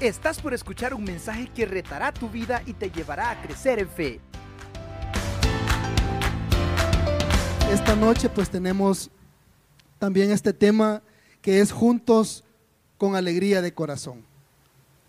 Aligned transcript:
Estás 0.00 0.40
por 0.40 0.54
escuchar 0.54 0.94
un 0.94 1.02
mensaje 1.02 1.48
que 1.52 1.66
retará 1.66 2.12
tu 2.12 2.28
vida 2.28 2.62
y 2.66 2.72
te 2.72 2.88
llevará 2.88 3.32
a 3.32 3.42
crecer 3.42 3.80
en 3.80 3.88
fe. 3.88 4.20
Esta 7.68 7.96
noche 7.96 8.28
pues 8.28 8.48
tenemos 8.48 9.10
también 9.98 10.30
este 10.30 10.52
tema 10.52 11.02
que 11.42 11.58
es 11.58 11.72
juntos 11.72 12.44
con 12.96 13.16
alegría 13.16 13.60
de 13.60 13.74
corazón, 13.74 14.22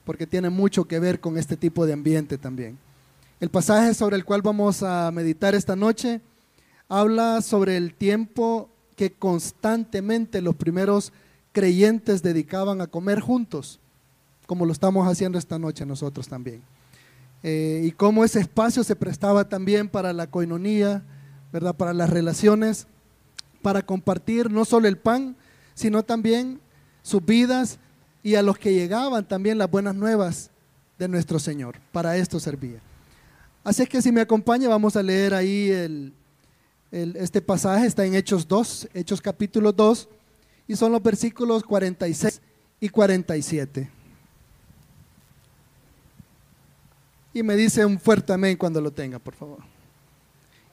porque 0.06 0.26
tiene 0.26 0.50
mucho 0.50 0.86
que 0.86 0.98
ver 0.98 1.20
con 1.20 1.38
este 1.38 1.56
tipo 1.56 1.86
de 1.86 1.94
ambiente 1.94 2.40
también. 2.40 2.80
El 3.40 3.52
pasaje 3.52 3.94
sobre 3.94 4.16
el 4.16 4.26
cual 4.26 4.42
vamos 4.42 4.82
a 4.82 5.12
meditar 5.12 5.54
esta 5.54 5.76
noche 5.76 6.20
habla 6.88 7.44
sobre 7.44 7.78
el 7.78 7.94
tiempo 7.94 8.72
que 8.96 9.14
constantemente 9.14 10.42
los 10.42 10.56
primeros 10.56 11.14
creyentes 11.52 12.24
dedicaban 12.24 12.82
a 12.82 12.88
comer 12.88 13.20
juntos, 13.20 13.80
como 14.50 14.66
lo 14.66 14.72
estamos 14.72 15.08
haciendo 15.08 15.38
esta 15.38 15.60
noche 15.60 15.86
nosotros 15.86 16.28
también. 16.28 16.64
Eh, 17.44 17.84
y 17.86 17.92
cómo 17.92 18.24
ese 18.26 18.40
espacio 18.40 18.84
se 18.84 18.96
prestaba 18.96 19.48
también 19.48 19.88
para 19.88 20.12
la 20.12 20.26
coinonía, 20.26 21.04
¿verdad? 21.54 21.76
Para 21.76 21.94
las 21.94 22.10
relaciones, 22.10 22.88
para 23.62 23.84
compartir 23.84 24.50
no 24.50 24.66
solo 24.66 24.88
el 24.88 24.98
pan, 24.98 25.36
sino 25.76 26.02
también 26.02 26.60
sus 27.04 27.24
vidas 27.24 27.78
y 28.24 28.34
a 28.34 28.42
los 28.42 28.58
que 28.58 28.74
llegaban 28.74 29.28
también 29.28 29.60
las 29.60 29.70
buenas 29.70 29.94
nuevas 29.94 30.50
de 30.98 31.08
nuestro 31.08 31.38
Señor. 31.38 31.76
Para 31.92 32.18
esto 32.18 32.40
servía. 32.40 32.80
Así 33.64 33.84
es 33.84 33.90
que 33.90 34.02
si 34.02 34.12
me 34.12 34.22
acompaña, 34.22 34.68
vamos 34.68 34.96
a 34.96 35.04
leer 35.04 35.36
ahí 35.36 35.70
el, 35.70 36.12
este 36.90 37.40
pasaje, 37.40 37.86
está 37.86 38.04
en 38.04 38.16
Hechos 38.16 38.48
2, 38.48 38.90
Hechos 38.96 39.22
capítulo 39.22 39.72
2, 39.74 40.10
y 40.68 40.76
son 40.76 40.92
los 40.92 41.04
versículos 41.04 41.62
46 41.62 42.42
y 42.80 42.90
47. 42.90 43.99
Y 47.40 47.44
me 47.44 47.56
dice 47.56 47.86
un 47.86 47.98
fuerte 47.98 48.34
amén 48.34 48.58
cuando 48.58 48.82
lo 48.82 48.92
tenga, 48.92 49.18
por 49.18 49.34
favor. 49.34 49.60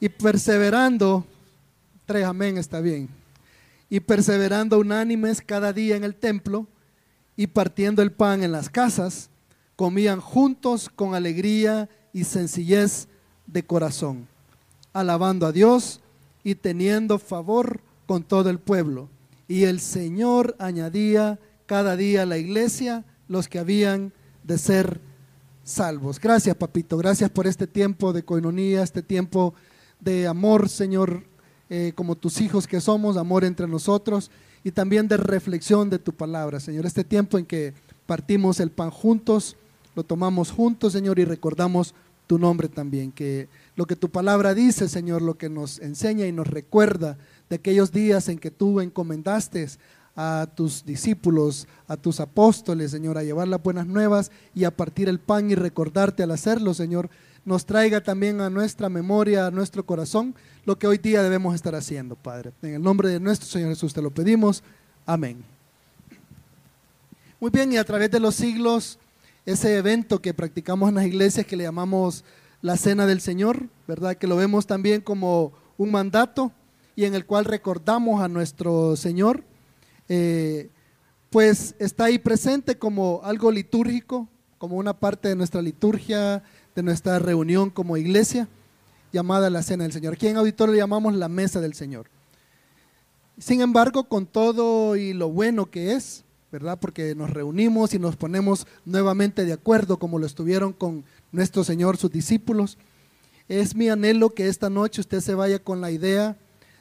Y 0.00 0.08
perseverando, 0.08 1.24
tres 2.06 2.24
amén 2.24 2.58
está 2.58 2.80
bien. 2.80 3.08
Y 3.88 4.00
perseverando 4.00 4.80
unánimes 4.80 5.40
cada 5.40 5.72
día 5.72 5.94
en 5.94 6.02
el 6.02 6.16
templo 6.16 6.66
y 7.36 7.46
partiendo 7.46 8.02
el 8.02 8.10
pan 8.10 8.42
en 8.42 8.50
las 8.50 8.68
casas, 8.68 9.30
comían 9.76 10.20
juntos 10.20 10.88
con 10.88 11.14
alegría 11.14 11.88
y 12.12 12.24
sencillez 12.24 13.06
de 13.46 13.64
corazón, 13.64 14.26
alabando 14.92 15.46
a 15.46 15.52
Dios 15.52 16.00
y 16.42 16.56
teniendo 16.56 17.20
favor 17.20 17.78
con 18.08 18.24
todo 18.24 18.50
el 18.50 18.58
pueblo. 18.58 19.08
Y 19.46 19.66
el 19.66 19.78
Señor 19.78 20.56
añadía 20.58 21.38
cada 21.66 21.94
día 21.94 22.22
a 22.22 22.26
la 22.26 22.38
iglesia 22.38 23.04
los 23.28 23.46
que 23.46 23.60
habían 23.60 24.12
de 24.42 24.58
ser 24.58 25.05
salvos. 25.66 26.20
Gracias, 26.20 26.54
papito. 26.56 26.96
Gracias 26.96 27.28
por 27.28 27.46
este 27.46 27.66
tiempo 27.66 28.12
de 28.12 28.22
coinonía, 28.22 28.82
este 28.82 29.02
tiempo 29.02 29.52
de 30.00 30.26
amor, 30.26 30.68
Señor, 30.68 31.24
eh, 31.68 31.92
como 31.94 32.14
tus 32.14 32.40
hijos 32.40 32.66
que 32.66 32.80
somos, 32.80 33.16
amor 33.16 33.44
entre 33.44 33.66
nosotros 33.66 34.30
y 34.62 34.70
también 34.70 35.08
de 35.08 35.16
reflexión 35.16 35.90
de 35.90 35.98
tu 35.98 36.12
palabra, 36.12 36.60
Señor. 36.60 36.86
Este 36.86 37.04
tiempo 37.04 37.36
en 37.36 37.44
que 37.44 37.74
partimos 38.06 38.60
el 38.60 38.70
pan 38.70 38.90
juntos, 38.90 39.56
lo 39.96 40.04
tomamos 40.04 40.52
juntos, 40.52 40.92
Señor, 40.92 41.18
y 41.18 41.24
recordamos 41.24 41.94
tu 42.28 42.38
nombre 42.38 42.68
también, 42.68 43.12
que 43.12 43.48
lo 43.74 43.86
que 43.86 43.96
tu 43.96 44.10
palabra 44.10 44.54
dice, 44.54 44.88
Señor, 44.88 45.22
lo 45.22 45.38
que 45.38 45.48
nos 45.48 45.78
enseña 45.80 46.26
y 46.26 46.32
nos 46.32 46.46
recuerda 46.46 47.18
de 47.48 47.56
aquellos 47.56 47.92
días 47.92 48.28
en 48.28 48.38
que 48.38 48.50
tú 48.50 48.80
encomendaste 48.80 49.66
a 50.16 50.48
tus 50.54 50.84
discípulos, 50.84 51.68
a 51.86 51.96
tus 51.96 52.20
apóstoles, 52.20 52.90
Señor, 52.90 53.18
a 53.18 53.22
llevar 53.22 53.46
las 53.48 53.62
buenas 53.62 53.86
nuevas 53.86 54.32
y 54.54 54.64
a 54.64 54.70
partir 54.70 55.08
el 55.08 55.20
pan 55.20 55.50
y 55.50 55.54
recordarte 55.54 56.22
al 56.22 56.30
hacerlo, 56.30 56.72
Señor, 56.72 57.10
nos 57.44 57.66
traiga 57.66 58.02
también 58.02 58.40
a 58.40 58.50
nuestra 58.50 58.88
memoria, 58.88 59.46
a 59.46 59.50
nuestro 59.50 59.84
corazón, 59.84 60.34
lo 60.64 60.78
que 60.78 60.86
hoy 60.86 60.98
día 60.98 61.22
debemos 61.22 61.54
estar 61.54 61.74
haciendo, 61.74 62.16
Padre. 62.16 62.52
En 62.62 62.74
el 62.74 62.82
nombre 62.82 63.10
de 63.10 63.20
nuestro 63.20 63.48
Señor 63.48 63.68
Jesús 63.68 63.94
te 63.94 64.02
lo 64.02 64.10
pedimos. 64.10 64.64
Amén. 65.04 65.44
Muy 67.38 67.50
bien, 67.50 67.72
y 67.72 67.76
a 67.76 67.84
través 67.84 68.10
de 68.10 68.18
los 68.18 68.34
siglos 68.34 68.98
ese 69.44 69.76
evento 69.76 70.20
que 70.20 70.34
practicamos 70.34 70.88
en 70.88 70.96
las 70.96 71.06
iglesias 71.06 71.46
que 71.46 71.56
le 71.56 71.64
llamamos 71.64 72.24
la 72.62 72.76
Cena 72.76 73.06
del 73.06 73.20
Señor, 73.20 73.68
¿verdad? 73.86 74.16
Que 74.16 74.26
lo 74.26 74.34
vemos 74.34 74.66
también 74.66 75.00
como 75.00 75.52
un 75.78 75.92
mandato 75.92 76.50
y 76.96 77.04
en 77.04 77.14
el 77.14 77.26
cual 77.26 77.44
recordamos 77.44 78.22
a 78.22 78.28
nuestro 78.28 78.96
Señor, 78.96 79.44
eh, 80.08 80.70
pues 81.30 81.74
está 81.78 82.04
ahí 82.04 82.18
presente 82.18 82.78
como 82.78 83.20
algo 83.24 83.50
litúrgico, 83.50 84.28
como 84.58 84.76
una 84.76 84.98
parte 84.98 85.28
de 85.28 85.36
nuestra 85.36 85.60
liturgia, 85.60 86.42
de 86.74 86.82
nuestra 86.82 87.18
reunión 87.18 87.70
como 87.70 87.96
iglesia, 87.96 88.48
llamada 89.12 89.50
la 89.50 89.62
Cena 89.62 89.84
del 89.84 89.92
Señor. 89.92 90.14
Aquí 90.14 90.28
en 90.28 90.36
auditorio 90.36 90.74
le 90.74 90.80
llamamos 90.80 91.14
la 91.14 91.28
Mesa 91.28 91.60
del 91.60 91.74
Señor. 91.74 92.08
Sin 93.38 93.60
embargo, 93.60 94.04
con 94.04 94.26
todo 94.26 94.96
y 94.96 95.12
lo 95.12 95.28
bueno 95.28 95.66
que 95.66 95.92
es, 95.92 96.24
¿verdad? 96.50 96.78
Porque 96.80 97.14
nos 97.14 97.30
reunimos 97.30 97.92
y 97.92 97.98
nos 97.98 98.16
ponemos 98.16 98.66
nuevamente 98.84 99.44
de 99.44 99.52
acuerdo 99.52 99.98
como 99.98 100.18
lo 100.18 100.26
estuvieron 100.26 100.72
con 100.72 101.04
nuestro 101.32 101.64
Señor, 101.64 101.98
sus 101.98 102.10
discípulos. 102.10 102.78
Es 103.48 103.74
mi 103.74 103.88
anhelo 103.88 104.30
que 104.30 104.48
esta 104.48 104.70
noche 104.70 105.02
usted 105.02 105.20
se 105.20 105.34
vaya 105.34 105.58
con 105.58 105.80
la 105.80 105.90
idea 105.90 106.36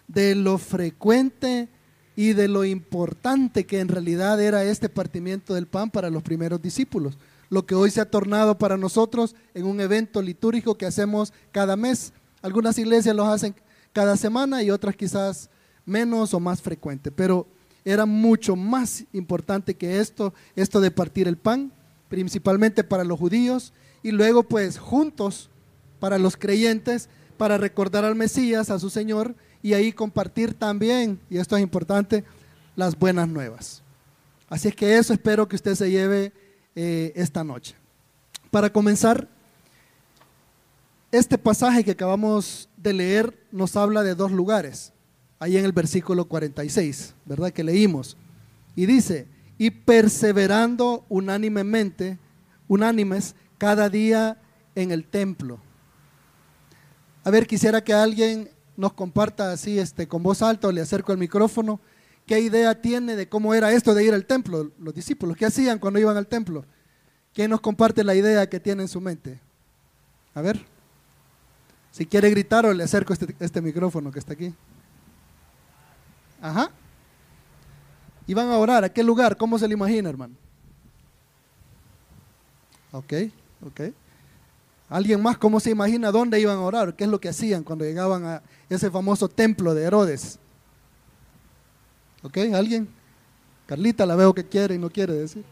de 0.07 0.35
lo 0.35 0.57
frecuente 0.57 1.67
y 2.15 2.33
de 2.33 2.47
lo 2.47 2.63
importante 2.63 3.65
que 3.65 3.79
en 3.79 3.87
realidad 3.87 4.41
era 4.41 4.63
este 4.63 4.89
partimiento 4.89 5.53
del 5.53 5.67
pan 5.67 5.89
para 5.89 6.09
los 6.09 6.23
primeros 6.23 6.61
discípulos. 6.61 7.17
Lo 7.49 7.65
que 7.65 7.75
hoy 7.75 7.91
se 7.91 8.01
ha 8.01 8.09
tornado 8.09 8.57
para 8.57 8.77
nosotros 8.77 9.35
en 9.53 9.65
un 9.65 9.79
evento 9.79 10.21
litúrgico 10.21 10.77
que 10.77 10.85
hacemos 10.85 11.33
cada 11.51 11.75
mes. 11.75 12.13
Algunas 12.41 12.77
iglesias 12.77 13.15
lo 13.15 13.25
hacen 13.25 13.55
cada 13.93 14.17
semana 14.17 14.63
y 14.63 14.71
otras 14.71 14.95
quizás 14.95 15.49
menos 15.85 16.33
o 16.33 16.39
más 16.39 16.61
frecuente, 16.61 17.11
pero 17.11 17.47
era 17.83 18.05
mucho 18.05 18.55
más 18.55 19.05
importante 19.13 19.75
que 19.75 19.99
esto, 19.99 20.33
esto 20.55 20.81
de 20.81 20.89
partir 20.89 21.27
el 21.27 21.37
pan, 21.37 21.71
principalmente 22.09 22.83
para 22.83 23.03
los 23.03 23.19
judíos, 23.19 23.73
y 24.01 24.11
luego 24.11 24.43
pues 24.43 24.79
juntos 24.79 25.49
para 25.99 26.17
los 26.17 26.35
creyentes, 26.35 27.09
para 27.37 27.57
recordar 27.57 28.05
al 28.05 28.15
Mesías, 28.15 28.69
a 28.69 28.79
su 28.79 28.89
Señor, 28.89 29.35
y 29.65 29.73
ahí 29.73 29.91
compartir 29.91 30.53
también, 30.53 31.19
y 31.27 31.39
esto 31.39 31.57
es 31.57 31.63
importante, 31.63 32.23
las 32.75 32.95
buenas 32.95 33.27
nuevas. 33.27 33.81
Así 34.47 34.67
es 34.67 34.75
que 34.75 34.95
eso 34.95 35.11
espero 35.11 35.47
que 35.47 35.55
usted 35.55 35.73
se 35.73 35.89
lleve 35.89 36.31
eh, 36.75 37.11
esta 37.15 37.43
noche. 37.43 37.73
Para 38.51 38.71
comenzar, 38.71 39.27
este 41.11 41.39
pasaje 41.39 41.83
que 41.83 41.89
acabamos 41.89 42.69
de 42.77 42.93
leer 42.93 43.35
nos 43.51 43.75
habla 43.75 44.03
de 44.03 44.13
dos 44.13 44.31
lugares 44.31 44.93
ahí 45.39 45.57
en 45.57 45.65
el 45.65 45.71
versículo 45.71 46.25
46, 46.25 47.15
¿verdad? 47.25 47.49
Que 47.49 47.63
leímos. 47.63 48.17
Y 48.75 48.85
dice, 48.85 49.25
y 49.57 49.71
perseverando 49.71 51.07
unánimemente, 51.09 52.19
unánimes, 52.67 53.33
cada 53.57 53.89
día 53.89 54.37
en 54.75 54.91
el 54.91 55.05
templo. 55.05 55.59
A 57.23 57.31
ver, 57.31 57.47
quisiera 57.47 57.83
que 57.83 57.93
alguien 57.93 58.51
nos 58.77 58.93
comparta 58.93 59.51
así, 59.51 59.79
este, 59.79 60.07
con 60.07 60.23
voz 60.23 60.41
alta, 60.41 60.67
o 60.67 60.71
le 60.71 60.81
acerco 60.81 61.11
el 61.11 61.17
micrófono, 61.17 61.79
qué 62.25 62.39
idea 62.39 62.81
tiene 62.81 63.15
de 63.15 63.29
cómo 63.29 63.53
era 63.53 63.71
esto 63.71 63.93
de 63.93 64.03
ir 64.03 64.13
al 64.13 64.25
templo, 64.25 64.71
los 64.79 64.93
discípulos, 64.93 65.37
qué 65.37 65.45
hacían 65.45 65.79
cuando 65.79 65.99
iban 65.99 66.17
al 66.17 66.27
templo. 66.27 66.65
¿Quién 67.33 67.51
nos 67.51 67.61
comparte 67.61 68.03
la 68.03 68.15
idea 68.15 68.49
que 68.49 68.59
tiene 68.59 68.83
en 68.83 68.87
su 68.87 69.01
mente? 69.01 69.39
A 70.33 70.41
ver, 70.41 70.65
si 71.91 72.05
quiere 72.05 72.29
gritar 72.29 72.65
o 72.65 72.73
le 72.73 72.83
acerco 72.83 73.13
este, 73.13 73.35
este 73.39 73.61
micrófono 73.61 74.11
que 74.11 74.19
está 74.19 74.33
aquí. 74.33 74.53
Ajá. 76.41 76.71
Y 78.28 78.33
van 78.33 78.49
a 78.49 78.57
orar. 78.57 78.83
¿A 78.83 78.89
qué 78.89 79.03
lugar? 79.03 79.37
¿Cómo 79.37 79.59
se 79.59 79.67
le 79.67 79.73
imagina, 79.73 80.09
hermano? 80.09 80.35
Ok, 82.91 83.13
ok. 83.66 83.81
¿Alguien 84.90 85.22
más 85.22 85.37
cómo 85.37 85.59
se 85.59 85.72
imagina 85.72 86.11
dónde 86.11 86.40
iban 86.40 86.58
a 86.58 86.61
orar? 86.61 86.96
¿Qué 86.96 87.05
es 87.05 87.09
lo 87.09 87.20
que 87.20 87.29
hacían 87.29 87.64
cuando 87.64 87.85
llegaban 87.85 88.26
a 88.26 88.43
ese 88.70 88.91
famoso 88.91 89.28
templo 89.28 89.73
de 89.73 89.84
Herodes? 89.84 90.40
¿Ok? 92.22 92.37
¿Alguien? 92.53 92.87
Carlita 93.66 94.05
la 94.05 94.16
veo 94.16 94.34
que 94.34 94.46
quiere 94.46 94.76
y 94.76 94.79
no 94.79 94.90
quiere 94.90 95.14
decir. 95.14 95.43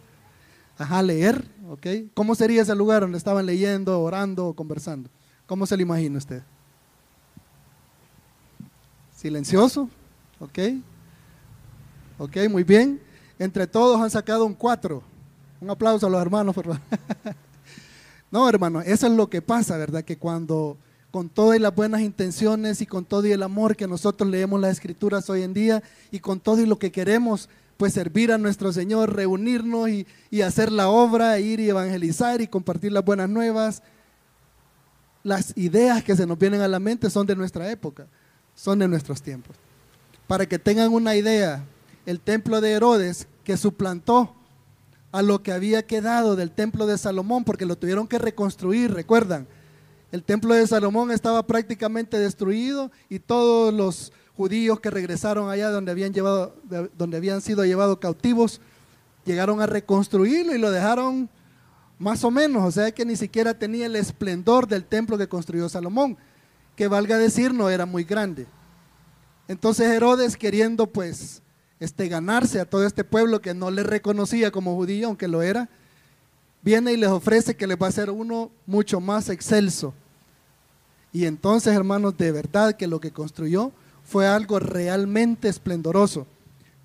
Ajá, 0.78 1.02
leer, 1.02 1.44
¿ok? 1.70 1.88
¿Cómo 2.14 2.36
sería 2.36 2.62
ese 2.62 2.76
lugar 2.76 3.02
donde 3.02 3.18
estaban 3.18 3.46
leyendo, 3.46 4.00
orando 4.02 4.48
o 4.48 4.54
conversando? 4.54 5.10
¿Cómo 5.46 5.66
se 5.66 5.78
le 5.78 5.84
imagina 5.84 6.18
usted? 6.18 6.44
¿Silencioso? 9.16 9.90
¿Ok? 10.40 10.60
¿Ok? 12.18 12.38
Muy 12.50 12.64
bien. 12.64 13.02
Entre 13.40 13.68
todos 13.68 14.00
han 14.00 14.10
sacado 14.10 14.46
un 14.46 14.54
4. 14.54 15.02
Un 15.62 15.70
aplauso 15.70 16.08
a 16.08 16.10
los 16.10 16.22
hermanos, 16.22 16.54
por 16.54 16.68
No, 18.34 18.50
hermano, 18.50 18.82
eso 18.82 19.06
es 19.06 19.14
lo 19.14 19.30
que 19.30 19.44
pasa, 19.44 19.78
¿verdad? 19.78 20.04
Que 20.04 20.18
cuando 20.18 20.76
con 21.12 21.30
todas 21.30 21.62
las 21.62 21.76
buenas 21.76 22.02
intenciones 22.02 22.82
y 22.82 22.88
con 22.88 23.06
todo 23.06 23.28
y 23.28 23.32
el 23.32 23.44
amor 23.44 23.76
que 23.76 23.88
nosotros 23.88 24.28
leemos 24.28 24.60
las 24.60 24.72
escrituras 24.72 25.30
hoy 25.30 25.44
en 25.44 25.54
día 25.54 25.84
y 26.10 26.20
con 26.20 26.40
todo 26.40 26.60
y 26.60 26.66
lo 26.66 26.80
que 26.80 26.92
queremos, 26.92 27.48
pues 27.78 27.94
servir 27.94 28.32
a 28.32 28.40
nuestro 28.40 28.74
Señor, 28.74 29.16
reunirnos 29.16 29.88
y, 29.88 30.08
y 30.32 30.42
hacer 30.42 30.72
la 30.72 30.90
obra, 30.90 31.40
ir 31.40 31.60
y 31.60 31.70
evangelizar 31.70 32.42
y 32.42 32.48
compartir 32.48 32.92
las 32.92 33.06
buenas 33.06 33.30
nuevas. 33.30 33.84
Las 35.22 35.56
ideas 35.56 36.04
que 36.04 36.16
se 36.16 36.26
nos 36.26 36.40
vienen 36.40 36.62
a 36.62 36.68
la 36.68 36.80
mente 36.80 37.12
son 37.12 37.28
de 37.28 37.36
nuestra 37.36 37.70
época, 37.70 38.08
son 38.56 38.80
de 38.80 38.88
nuestros 38.88 39.22
tiempos. 39.22 39.56
Para 40.26 40.48
que 40.48 40.58
tengan 40.58 40.92
una 40.92 41.16
idea, 41.16 41.64
el 42.08 42.20
templo 42.20 42.62
de 42.62 42.72
Herodes 42.72 43.28
que 43.44 43.58
suplantó 43.58 44.34
a 45.14 45.22
lo 45.22 45.44
que 45.44 45.52
había 45.52 45.86
quedado 45.86 46.36
del 46.36 46.52
templo 46.52 46.88
de 46.88 46.98
Salomón, 46.98 47.44
porque 47.44 47.68
lo 47.68 47.78
tuvieron 47.78 48.08
que 48.08 48.18
reconstruir, 48.18 48.92
recuerdan. 48.92 49.48
El 50.12 50.24
templo 50.24 50.56
de 50.56 50.66
Salomón 50.66 51.12
estaba 51.12 51.46
prácticamente 51.46 52.18
destruido 52.18 52.92
y 53.10 53.20
todos 53.20 53.72
los 53.72 54.12
judíos 54.36 54.80
que 54.80 54.90
regresaron 54.90 55.52
allá 55.52 55.70
donde 55.70 55.92
habían, 55.92 56.14
llevado, 56.14 56.56
donde 56.98 57.18
habían 57.18 57.42
sido 57.42 57.64
llevados 57.64 58.00
cautivos, 58.00 58.60
llegaron 59.24 59.62
a 59.62 59.68
reconstruirlo 59.68 60.56
y 60.56 60.58
lo 60.58 60.72
dejaron 60.72 61.30
más 62.00 62.24
o 62.24 62.32
menos, 62.32 62.64
o 62.64 62.72
sea 62.72 62.92
que 62.92 63.06
ni 63.06 63.16
siquiera 63.16 63.54
tenía 63.54 63.86
el 63.86 63.96
esplendor 63.96 64.68
del 64.68 64.84
templo 64.84 65.16
que 65.16 65.28
construyó 65.28 65.70
Salomón, 65.70 66.18
que 66.76 66.88
valga 66.88 67.20
decir 67.20 67.54
no 67.54 67.70
era 67.70 67.86
muy 67.86 68.04
grande. 68.04 68.48
Entonces 69.48 69.92
Herodes 69.92 70.38
queriendo 70.38 70.88
pues 70.88 71.43
este, 71.84 72.08
ganarse 72.08 72.62
a 72.62 72.66
todo 72.66 72.86
este 72.88 73.04
pueblo 73.04 73.42
que 73.42 73.54
no 73.54 73.70
le 73.70 73.84
reconocía 73.84 74.52
como 74.52 74.74
judío, 74.76 75.08
aunque 75.08 75.28
lo 75.28 75.42
era, 75.42 75.68
viene 76.62 76.94
y 76.94 76.98
les 76.98 77.10
ofrece 77.10 77.56
que 77.56 77.68
les 77.68 77.78
va 77.78 77.88
a 77.88 77.90
hacer 77.90 78.10
uno 78.10 78.52
mucho 78.66 79.02
más 79.02 79.28
excelso. 79.28 79.94
Y 81.12 81.26
entonces, 81.26 81.76
hermanos, 81.76 82.18
de 82.18 82.32
verdad 82.32 82.78
que 82.78 82.88
lo 82.88 83.02
que 83.02 83.12
construyó 83.12 83.74
fue 84.06 84.26
algo 84.26 84.60
realmente 84.60 85.50
esplendoroso. 85.50 86.26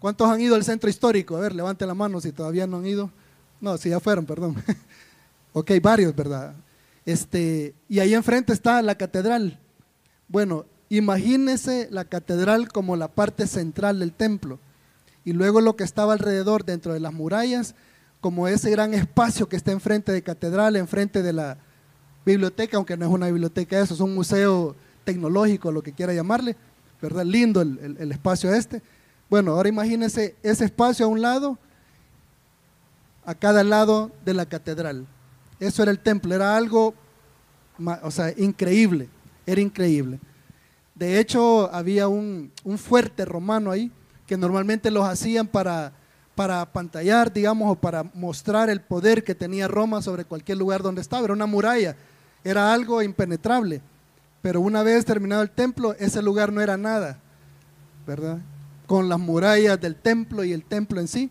¿Cuántos 0.00 0.28
han 0.28 0.40
ido 0.40 0.56
al 0.56 0.64
centro 0.64 0.90
histórico? 0.90 1.36
A 1.36 1.40
ver, 1.40 1.54
levante 1.54 1.86
la 1.86 1.94
mano 1.94 2.20
si 2.20 2.32
todavía 2.32 2.66
no 2.66 2.78
han 2.78 2.86
ido. 2.86 3.10
No, 3.60 3.78
si 3.78 3.90
ya 3.90 4.00
fueron, 4.00 4.26
perdón. 4.26 4.56
ok, 5.52 5.70
varios, 5.80 6.14
¿verdad? 6.14 6.54
Este, 7.06 7.72
y 7.88 8.00
ahí 8.00 8.14
enfrente 8.14 8.52
está 8.52 8.82
la 8.82 8.96
catedral. 8.96 9.60
Bueno, 10.26 10.66
imagínese 10.88 11.86
la 11.92 12.04
catedral 12.04 12.66
como 12.66 12.96
la 12.96 13.06
parte 13.06 13.46
central 13.46 14.00
del 14.00 14.12
templo. 14.12 14.58
Y 15.28 15.34
luego 15.34 15.60
lo 15.60 15.76
que 15.76 15.84
estaba 15.84 16.14
alrededor, 16.14 16.64
dentro 16.64 16.94
de 16.94 17.00
las 17.00 17.12
murallas, 17.12 17.74
como 18.22 18.48
ese 18.48 18.70
gran 18.70 18.94
espacio 18.94 19.46
que 19.46 19.56
está 19.56 19.72
enfrente 19.72 20.10
de 20.10 20.22
catedral, 20.22 20.74
enfrente 20.74 21.22
de 21.22 21.34
la 21.34 21.58
biblioteca, 22.24 22.78
aunque 22.78 22.96
no 22.96 23.04
es 23.04 23.12
una 23.12 23.26
biblioteca 23.26 23.78
eso, 23.78 23.92
es 23.92 24.00
un 24.00 24.14
museo 24.14 24.74
tecnológico, 25.04 25.70
lo 25.70 25.82
que 25.82 25.92
quiera 25.92 26.14
llamarle 26.14 26.56
¿verdad? 27.02 27.26
Lindo 27.26 27.60
el, 27.60 28.10
espacio 28.10 28.54
este. 28.54 28.80
Bueno, 29.28 29.52
ahora 29.52 29.68
imagínense 29.68 30.34
ese 30.42 30.64
espacio 30.64 31.04
a 31.04 31.08
un 31.08 31.20
lado, 31.20 31.58
a 33.26 33.34
cada 33.34 33.62
lado 33.62 34.10
de 34.24 34.32
la 34.32 34.46
catedral. 34.46 35.06
Eso 35.60 35.82
era 35.82 35.92
el 35.92 35.98
templo, 35.98 36.34
era 36.34 36.56
algo, 36.56 36.94
o 38.02 38.10
sea, 38.10 38.32
increíble, 38.34 39.10
era 39.44 39.60
increíble. 39.60 40.20
De 40.94 41.20
hecho, 41.20 41.72
había 41.72 42.08
un, 42.08 42.50
fuerte 42.78 43.24
romano 43.24 43.70
ahí, 43.70 43.92
que 44.28 44.36
normalmente 44.36 44.90
los 44.90 45.08
hacían 45.08 45.48
para, 45.48 45.90
para 46.34 46.70
pantallar, 46.70 47.32
digamos, 47.32 47.72
o 47.72 47.74
para 47.74 48.04
mostrar 48.12 48.68
el 48.68 48.82
poder 48.82 49.24
que 49.24 49.34
tenía 49.34 49.66
Roma 49.66 50.02
sobre 50.02 50.26
cualquier 50.26 50.58
lugar 50.58 50.82
donde 50.82 51.00
estaba. 51.00 51.24
Era 51.24 51.32
una 51.32 51.46
muralla, 51.46 51.96
era 52.44 52.72
algo 52.72 53.02
impenetrable. 53.02 53.80
Pero 54.42 54.60
una 54.60 54.82
vez 54.82 55.06
terminado 55.06 55.42
el 55.42 55.50
templo, 55.50 55.94
ese 55.94 56.20
lugar 56.20 56.52
no 56.52 56.60
era 56.60 56.76
nada, 56.76 57.18
¿verdad? 58.06 58.38
Con 58.86 59.08
las 59.08 59.18
murallas 59.18 59.80
del 59.80 59.96
templo 59.96 60.44
y 60.44 60.52
el 60.52 60.62
templo 60.62 61.00
en 61.00 61.08
sí, 61.08 61.30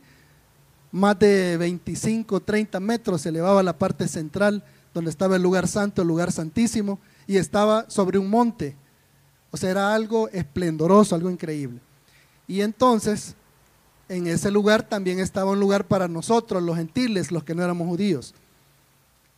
más 0.92 1.20
de 1.20 1.56
25, 1.58 2.40
30 2.40 2.80
metros 2.80 3.22
se 3.22 3.30
elevaba 3.30 3.62
la 3.62 3.78
parte 3.78 4.08
central 4.08 4.64
donde 4.92 5.12
estaba 5.12 5.36
el 5.36 5.44
lugar 5.44 5.68
santo, 5.68 6.02
el 6.02 6.08
lugar 6.08 6.32
santísimo, 6.32 7.00
y 7.28 7.38
estaba 7.38 7.88
sobre 7.90 8.18
un 8.18 8.28
monte. 8.28 8.76
O 9.52 9.58
sea, 9.58 9.70
era 9.70 9.94
algo 9.94 10.30
esplendoroso, 10.30 11.14
algo 11.14 11.30
increíble. 11.30 11.80
Y 12.48 12.62
entonces, 12.62 13.36
en 14.10 14.28
ese 14.28 14.50
lugar 14.52 14.84
también 14.84 15.20
estaba 15.20 15.52
un 15.52 15.60
lugar 15.60 15.86
para 15.86 16.08
nosotros, 16.08 16.64
los 16.64 16.78
gentiles, 16.78 17.32
los 17.32 17.44
que 17.44 17.54
no 17.54 17.64
éramos 17.64 17.88
judíos. 17.88 18.34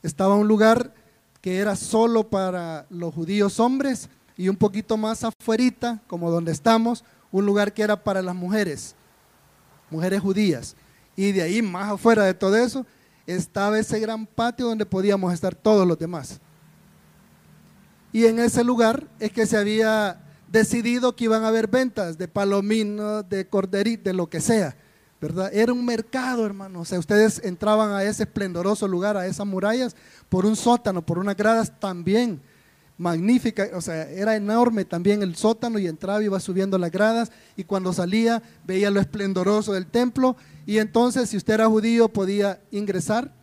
Estaba 0.03 0.35
un 0.35 0.47
lugar 0.47 0.93
que 1.41 1.57
era 1.57 1.75
solo 1.75 2.29
para 2.29 2.85
los 2.89 3.13
judíos 3.13 3.59
hombres 3.59 4.09
y 4.37 4.47
un 4.47 4.55
poquito 4.55 4.95
más 4.95 5.23
afuerita, 5.23 5.99
como 6.07 6.29
donde 6.29 6.51
estamos, 6.51 7.03
un 7.31 7.45
lugar 7.45 7.73
que 7.73 7.81
era 7.81 8.03
para 8.03 8.21
las 8.21 8.35
mujeres, 8.35 8.95
mujeres 9.89 10.21
judías. 10.21 10.75
Y 11.15 11.31
de 11.31 11.41
ahí, 11.41 11.61
más 11.61 11.91
afuera 11.91 12.23
de 12.23 12.33
todo 12.33 12.55
eso, 12.55 12.85
estaba 13.25 13.79
ese 13.79 13.99
gran 13.99 14.25
patio 14.25 14.67
donde 14.67 14.85
podíamos 14.85 15.33
estar 15.33 15.55
todos 15.55 15.87
los 15.87 15.99
demás. 15.99 16.39
Y 18.11 18.25
en 18.25 18.39
ese 18.39 18.63
lugar 18.63 19.07
es 19.19 19.31
que 19.31 19.45
se 19.45 19.57
había 19.57 20.19
decidido 20.51 21.15
que 21.15 21.25
iban 21.25 21.43
a 21.43 21.49
haber 21.49 21.67
ventas 21.67 22.17
de 22.17 22.27
palominos, 22.27 23.27
de 23.29 23.47
corderito, 23.47 24.03
de 24.09 24.13
lo 24.13 24.29
que 24.29 24.41
sea. 24.41 24.75
¿verdad? 25.21 25.51
Era 25.53 25.73
un 25.73 25.85
mercado, 25.85 26.45
hermano. 26.45 26.81
O 26.81 26.85
sea, 26.85 26.99
ustedes 26.99 27.41
entraban 27.43 27.91
a 27.91 28.03
ese 28.03 28.23
esplendoroso 28.23 28.87
lugar, 28.87 29.17
a 29.17 29.27
esas 29.27 29.45
murallas, 29.45 29.95
por 30.29 30.45
un 30.45 30.55
sótano, 30.55 31.05
por 31.05 31.19
unas 31.19 31.35
gradas 31.35 31.79
también 31.79 32.41
magníficas. 32.97 33.69
O 33.73 33.81
sea, 33.81 34.09
era 34.09 34.35
enorme 34.35 34.85
también 34.85 35.21
el 35.21 35.35
sótano 35.35 35.79
y 35.79 35.87
entraba 35.87 36.21
y 36.21 36.25
iba 36.25 36.39
subiendo 36.39 36.77
las 36.77 36.91
gradas 36.91 37.31
y 37.55 37.63
cuando 37.63 37.93
salía 37.93 38.41
veía 38.65 38.91
lo 38.91 38.99
esplendoroso 38.99 39.73
del 39.73 39.87
templo 39.87 40.35
y 40.65 40.77
entonces 40.77 41.29
si 41.29 41.37
usted 41.37 41.55
era 41.55 41.67
judío 41.67 42.09
podía 42.09 42.61
ingresar 42.71 43.33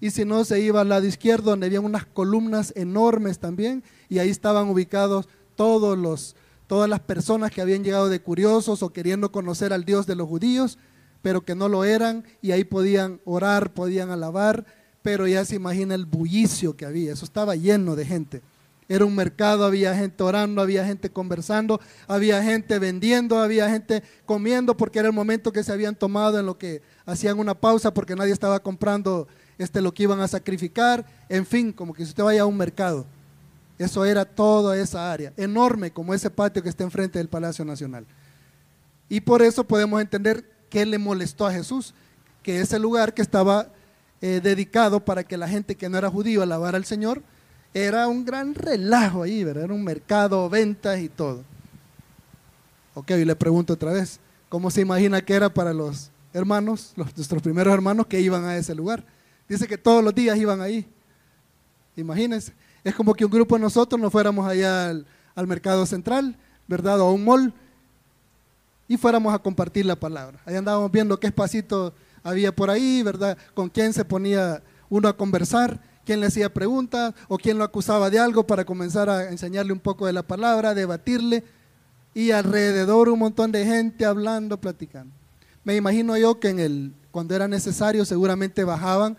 y 0.00 0.10
si 0.10 0.24
no 0.24 0.44
se 0.44 0.60
iba 0.60 0.80
al 0.80 0.88
lado 0.88 1.06
izquierdo 1.06 1.50
donde 1.50 1.66
había 1.66 1.80
unas 1.80 2.06
columnas 2.06 2.72
enormes 2.76 3.38
también 3.38 3.82
y 4.08 4.18
ahí 4.18 4.30
estaban 4.30 4.68
ubicados 4.68 5.28
todos 5.58 5.98
los 5.98 6.36
todas 6.68 6.88
las 6.88 7.00
personas 7.00 7.50
que 7.50 7.60
habían 7.60 7.82
llegado 7.82 8.08
de 8.08 8.20
curiosos 8.20 8.82
o 8.82 8.90
queriendo 8.90 9.32
conocer 9.32 9.72
al 9.72 9.84
Dios 9.84 10.06
de 10.06 10.14
los 10.14 10.28
judíos 10.28 10.78
pero 11.20 11.44
que 11.44 11.56
no 11.56 11.68
lo 11.68 11.84
eran 11.84 12.24
y 12.40 12.52
ahí 12.52 12.62
podían 12.62 13.20
orar, 13.24 13.74
podían 13.74 14.10
alabar, 14.10 14.64
pero 15.02 15.26
ya 15.26 15.44
se 15.44 15.56
imagina 15.56 15.96
el 15.96 16.06
bullicio 16.06 16.76
que 16.76 16.86
había, 16.86 17.12
eso 17.12 17.24
estaba 17.24 17.56
lleno 17.56 17.96
de 17.96 18.04
gente. 18.04 18.42
Era 18.88 19.04
un 19.04 19.14
mercado, 19.14 19.66
había 19.66 19.94
gente 19.94 20.22
orando, 20.22 20.62
había 20.62 20.86
gente 20.86 21.10
conversando, 21.10 21.80
había 22.06 22.42
gente 22.42 22.78
vendiendo, 22.78 23.38
había 23.38 23.68
gente 23.68 24.02
comiendo 24.24 24.76
porque 24.76 25.00
era 25.00 25.08
el 25.08 25.14
momento 25.14 25.52
que 25.52 25.64
se 25.64 25.72
habían 25.72 25.94
tomado 25.94 26.38
en 26.38 26.46
lo 26.46 26.56
que 26.56 26.80
hacían 27.04 27.38
una 27.38 27.54
pausa 27.54 27.92
porque 27.92 28.14
nadie 28.14 28.32
estaba 28.32 28.60
comprando 28.60 29.28
este, 29.58 29.82
lo 29.82 29.92
que 29.92 30.04
iban 30.04 30.20
a 30.20 30.28
sacrificar, 30.28 31.04
en 31.28 31.44
fin, 31.44 31.72
como 31.72 31.92
que 31.92 32.04
si 32.04 32.10
usted 32.10 32.22
vaya 32.22 32.42
a 32.42 32.46
un 32.46 32.56
mercado. 32.56 33.04
Eso 33.78 34.04
era 34.04 34.24
toda 34.24 34.76
esa 34.76 35.12
área, 35.12 35.32
enorme 35.36 35.92
como 35.92 36.12
ese 36.12 36.30
patio 36.30 36.62
que 36.62 36.68
está 36.68 36.82
enfrente 36.82 37.18
del 37.18 37.28
Palacio 37.28 37.64
Nacional. 37.64 38.06
Y 39.08 39.20
por 39.20 39.40
eso 39.40 39.64
podemos 39.64 40.00
entender 40.00 40.44
qué 40.68 40.84
le 40.84 40.98
molestó 40.98 41.46
a 41.46 41.52
Jesús, 41.52 41.94
que 42.42 42.60
ese 42.60 42.78
lugar 42.78 43.14
que 43.14 43.22
estaba 43.22 43.68
eh, 44.20 44.40
dedicado 44.42 45.04
para 45.04 45.22
que 45.22 45.36
la 45.36 45.48
gente 45.48 45.76
que 45.76 45.88
no 45.88 45.96
era 45.96 46.10
judío 46.10 46.42
alabara 46.42 46.76
al 46.76 46.84
Señor, 46.84 47.22
era 47.72 48.08
un 48.08 48.24
gran 48.24 48.54
relajo 48.54 49.22
ahí, 49.22 49.44
¿verdad? 49.44 49.64
Era 49.64 49.74
un 49.74 49.84
mercado, 49.84 50.48
ventas 50.48 50.98
y 50.98 51.08
todo. 51.08 51.44
Ok, 52.94 53.10
y 53.12 53.24
le 53.24 53.36
pregunto 53.36 53.74
otra 53.74 53.92
vez, 53.92 54.18
¿cómo 54.48 54.70
se 54.70 54.80
imagina 54.80 55.20
que 55.20 55.34
era 55.34 55.48
para 55.52 55.72
los 55.72 56.10
hermanos, 56.32 56.94
nuestros 56.96 57.42
primeros 57.42 57.72
hermanos 57.72 58.06
que 58.06 58.20
iban 58.20 58.44
a 58.44 58.56
ese 58.56 58.74
lugar? 58.74 59.04
Dice 59.48 59.68
que 59.68 59.78
todos 59.78 60.02
los 60.02 60.14
días 60.14 60.36
iban 60.36 60.60
ahí. 60.60 60.86
Imagínense. 61.96 62.52
Es 62.88 62.94
como 62.94 63.12
que 63.12 63.24
un 63.24 63.30
grupo 63.30 63.54
de 63.54 63.60
nosotros 63.60 64.00
nos 64.00 64.10
fuéramos 64.10 64.48
allá 64.48 64.88
al, 64.88 65.46
mercado 65.46 65.84
central, 65.84 66.34
¿verdad? 66.66 66.98
O 67.00 67.08
a 67.08 67.12
un 67.12 67.22
mall 67.22 67.52
y 68.88 68.96
fuéramos 68.96 69.34
a 69.34 69.38
compartir 69.38 69.84
la 69.84 69.94
palabra. 69.94 70.40
Ahí 70.46 70.56
andábamos 70.56 70.90
viendo 70.90 71.20
qué 71.20 71.26
espacito 71.26 71.92
había 72.22 72.50
por 72.50 72.70
ahí, 72.70 73.02
¿verdad? 73.02 73.36
Con 73.52 73.68
quién 73.68 73.92
se 73.92 74.06
ponía 74.06 74.62
uno 74.88 75.06
a 75.06 75.16
conversar, 75.16 75.78
quién 76.06 76.20
le 76.20 76.28
hacía 76.28 76.52
preguntas 76.52 77.14
o 77.28 77.36
quién 77.36 77.58
lo 77.58 77.64
acusaba 77.64 78.08
de 78.08 78.18
algo 78.18 78.46
para 78.46 78.64
comenzar 78.64 79.10
a 79.10 79.28
enseñarle 79.28 79.74
un 79.74 79.80
poco 79.80 80.06
de 80.06 80.14
la 80.14 80.22
palabra, 80.22 80.72
debatirle 80.72 81.44
y 82.14 82.30
alrededor 82.30 83.10
un 83.10 83.18
montón 83.18 83.52
de 83.52 83.66
gente 83.66 84.06
hablando, 84.06 84.58
platicando. 84.58 85.14
Me 85.62 85.76
imagino 85.76 86.16
yo 86.16 86.40
que 86.40 86.48
en 86.48 86.58
el 86.58 86.94
cuando 87.10 87.34
era 87.34 87.48
necesario 87.48 88.06
seguramente 88.06 88.64
bajaban, 88.64 89.18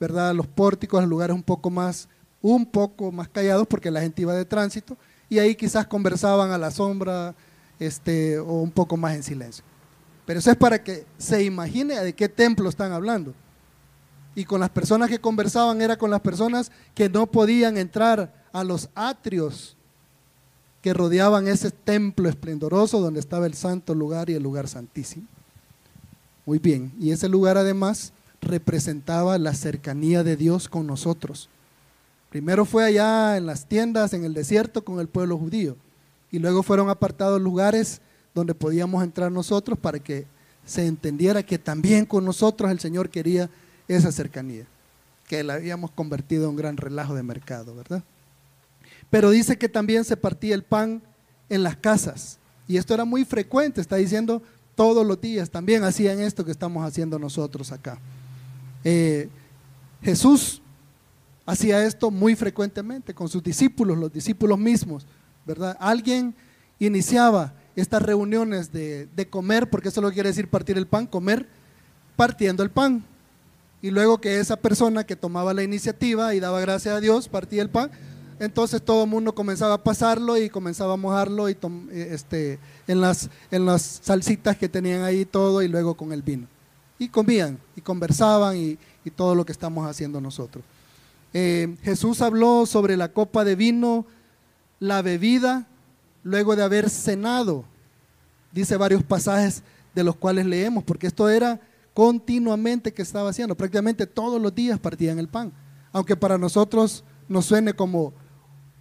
¿verdad? 0.00 0.34
Los 0.34 0.48
pórticos, 0.48 0.98
a 0.98 1.02
los 1.02 1.10
lugares 1.10 1.36
un 1.36 1.44
poco 1.44 1.70
más 1.70 2.08
un 2.44 2.66
poco 2.66 3.10
más 3.10 3.26
callados 3.26 3.66
porque 3.66 3.90
la 3.90 4.02
gente 4.02 4.20
iba 4.20 4.34
de 4.34 4.44
tránsito 4.44 4.98
y 5.30 5.38
ahí 5.38 5.54
quizás 5.54 5.86
conversaban 5.86 6.50
a 6.50 6.58
la 6.58 6.70
sombra 6.70 7.34
este, 7.78 8.38
o 8.38 8.60
un 8.60 8.70
poco 8.70 8.98
más 8.98 9.14
en 9.14 9.22
silencio. 9.22 9.64
Pero 10.26 10.40
eso 10.40 10.50
es 10.50 10.56
para 10.58 10.84
que 10.84 11.06
se 11.16 11.42
imagine 11.42 11.98
de 11.98 12.12
qué 12.12 12.28
templo 12.28 12.68
están 12.68 12.92
hablando. 12.92 13.32
Y 14.34 14.44
con 14.44 14.60
las 14.60 14.68
personas 14.68 15.08
que 15.08 15.18
conversaban 15.18 15.80
era 15.80 15.96
con 15.96 16.10
las 16.10 16.20
personas 16.20 16.70
que 16.94 17.08
no 17.08 17.26
podían 17.26 17.78
entrar 17.78 18.44
a 18.52 18.62
los 18.62 18.90
atrios 18.94 19.74
que 20.82 20.92
rodeaban 20.92 21.48
ese 21.48 21.70
templo 21.70 22.28
esplendoroso 22.28 23.00
donde 23.00 23.20
estaba 23.20 23.46
el 23.46 23.54
santo 23.54 23.94
lugar 23.94 24.28
y 24.28 24.34
el 24.34 24.42
lugar 24.42 24.68
santísimo. 24.68 25.26
Muy 26.44 26.58
bien. 26.58 26.92
Y 27.00 27.10
ese 27.10 27.26
lugar 27.26 27.56
además 27.56 28.12
representaba 28.42 29.38
la 29.38 29.54
cercanía 29.54 30.22
de 30.22 30.36
Dios 30.36 30.68
con 30.68 30.86
nosotros. 30.86 31.48
Primero 32.34 32.64
fue 32.64 32.84
allá 32.84 33.36
en 33.36 33.46
las 33.46 33.64
tiendas, 33.64 34.12
en 34.12 34.24
el 34.24 34.34
desierto, 34.34 34.84
con 34.84 34.98
el 34.98 35.06
pueblo 35.06 35.38
judío. 35.38 35.76
Y 36.32 36.40
luego 36.40 36.64
fueron 36.64 36.90
apartados 36.90 37.40
lugares 37.40 38.00
donde 38.34 38.56
podíamos 38.56 39.04
entrar 39.04 39.30
nosotros 39.30 39.78
para 39.78 40.00
que 40.00 40.26
se 40.66 40.84
entendiera 40.84 41.44
que 41.44 41.60
también 41.60 42.04
con 42.04 42.24
nosotros 42.24 42.72
el 42.72 42.80
Señor 42.80 43.08
quería 43.08 43.48
esa 43.86 44.10
cercanía, 44.10 44.66
que 45.28 45.44
la 45.44 45.54
habíamos 45.54 45.92
convertido 45.92 46.46
en 46.46 46.50
un 46.50 46.56
gran 46.56 46.76
relajo 46.76 47.14
de 47.14 47.22
mercado, 47.22 47.72
¿verdad? 47.76 48.02
Pero 49.10 49.30
dice 49.30 49.56
que 49.56 49.68
también 49.68 50.02
se 50.02 50.16
partía 50.16 50.56
el 50.56 50.64
pan 50.64 51.02
en 51.48 51.62
las 51.62 51.76
casas. 51.76 52.40
Y 52.66 52.78
esto 52.78 52.94
era 52.94 53.04
muy 53.04 53.24
frecuente, 53.24 53.80
está 53.80 53.94
diciendo 53.94 54.42
todos 54.74 55.06
los 55.06 55.20
días. 55.20 55.50
También 55.50 55.84
hacían 55.84 56.18
esto 56.18 56.44
que 56.44 56.50
estamos 56.50 56.84
haciendo 56.84 57.16
nosotros 57.16 57.70
acá. 57.70 57.96
Eh, 58.82 59.28
Jesús 60.02 60.62
hacía 61.46 61.84
esto 61.84 62.10
muy 62.10 62.36
frecuentemente 62.36 63.14
con 63.14 63.28
sus 63.28 63.42
discípulos, 63.42 63.98
los 63.98 64.12
discípulos 64.12 64.58
mismos, 64.58 65.06
¿verdad? 65.46 65.76
Alguien 65.80 66.34
iniciaba 66.78 67.52
estas 67.76 68.02
reuniones 68.02 68.72
de, 68.72 69.06
de 69.06 69.28
comer, 69.28 69.68
porque 69.68 69.88
eso 69.88 70.00
lo 70.00 70.12
quiere 70.12 70.28
decir 70.28 70.48
partir 70.48 70.78
el 70.78 70.86
pan, 70.86 71.06
comer, 71.06 71.46
partiendo 72.16 72.62
el 72.62 72.70
pan. 72.70 73.04
Y 73.82 73.90
luego 73.90 74.20
que 74.20 74.40
esa 74.40 74.56
persona 74.56 75.04
que 75.04 75.16
tomaba 75.16 75.52
la 75.52 75.62
iniciativa 75.62 76.34
y 76.34 76.40
daba 76.40 76.60
gracias 76.60 76.94
a 76.94 77.00
Dios, 77.00 77.28
partía 77.28 77.62
el 77.62 77.68
pan, 77.68 77.90
entonces 78.40 78.82
todo 78.82 79.04
el 79.04 79.10
mundo 79.10 79.34
comenzaba 79.34 79.74
a 79.74 79.84
pasarlo 79.84 80.36
y 80.36 80.48
comenzaba 80.50 80.94
a 80.94 80.96
mojarlo 80.96 81.48
y 81.48 81.52
eh, 81.52 82.08
este, 82.10 82.58
en, 82.86 83.00
las, 83.00 83.30
en 83.50 83.64
las 83.64 84.00
salsitas 84.02 84.56
que 84.56 84.68
tenían 84.68 85.02
ahí 85.02 85.24
todo 85.24 85.62
y 85.62 85.68
luego 85.68 85.94
con 85.94 86.12
el 86.12 86.22
vino. 86.22 86.46
Y 86.98 87.08
comían 87.08 87.58
y 87.76 87.80
conversaban 87.80 88.56
y, 88.56 88.78
todo 89.16 89.34
lo 89.34 89.44
que 89.44 89.52
estamos 89.52 89.86
haciendo 89.86 90.18
nosotros. 90.18 90.64
Eh, 91.36 91.76
Jesús 91.82 92.22
habló 92.22 92.64
sobre 92.64 92.96
la 92.96 93.12
copa 93.12 93.44
de 93.44 93.56
vino, 93.56 94.06
la 94.78 95.02
bebida, 95.02 95.66
luego 96.22 96.54
de 96.54 96.62
haber 96.62 96.88
cenado. 96.88 97.64
Dice 98.52 98.76
varios 98.76 99.02
pasajes 99.02 99.64
de 99.96 100.04
los 100.04 100.14
cuales 100.14 100.46
leemos, 100.46 100.84
porque 100.84 101.08
esto 101.08 101.28
era 101.28 101.60
continuamente 101.92 102.92
que 102.94 103.02
estaba 103.02 103.30
haciendo. 103.30 103.56
Prácticamente 103.56 104.06
todos 104.06 104.40
los 104.40 104.54
días 104.54 104.78
partían 104.78 105.18
el 105.18 105.28
pan. 105.28 105.52
Aunque 105.92 106.16
para 106.16 106.38
nosotros 106.38 107.02
nos 107.28 107.46
suene 107.46 107.74
como 107.74 108.12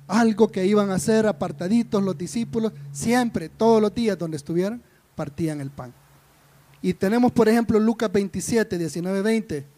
algo 0.08 0.48
que 0.50 0.66
iban 0.66 0.92
a 0.92 0.96
hacer 0.96 1.26
apartaditos 1.26 2.04
los 2.04 2.16
discípulos, 2.16 2.72
siempre, 2.92 3.50
todos 3.50 3.82
los 3.82 3.96
días 3.96 4.18
donde 4.18 4.38
estuvieran, 4.38 4.84
partían 5.16 5.60
el 5.60 5.72
pan. 5.72 5.92
Y 6.84 6.94
tenemos, 6.94 7.32
por 7.32 7.50
ejemplo, 7.50 7.80
Lucas 7.80 8.12
27, 8.12 8.78
19, 8.78 9.22
20. 9.24 9.73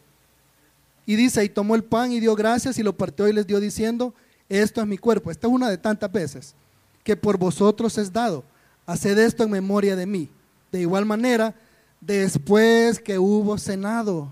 Y 1.06 1.16
dice, 1.16 1.44
y 1.44 1.50
tomó 1.50 1.76
el 1.76 1.84
pan 1.84 2.12
y 2.12 2.20
dio 2.20 2.36
gracias 2.36 2.80
y 2.80 2.84
lo 2.84 2.96
partió 2.96 3.28
y 3.28 3.34
les 3.34 3.46
dio 3.46 3.60
diciendo, 3.60 4.14
esto 4.50 4.82
es 4.82 4.88
mi 4.88 4.98
cuerpo. 4.98 5.32
Esta 5.32 5.48
es 5.48 5.54
una 5.54 5.70
de 5.70 5.78
tantas 5.78 6.12
veces 6.12 6.56
que 7.04 7.16
por 7.16 7.38
vosotros 7.38 7.98
es 7.98 8.12
dado. 8.12 8.44
Haced 8.86 9.18
esto 9.20 9.44
en 9.44 9.52
memoria 9.52 9.96
de 9.96 10.06
mí. 10.06 10.30
De 10.72 10.82
igual 10.82 11.06
manera, 11.06 11.54
después 12.02 13.00
que 13.00 13.18
hubo 13.20 13.58
cenado, 13.58 14.30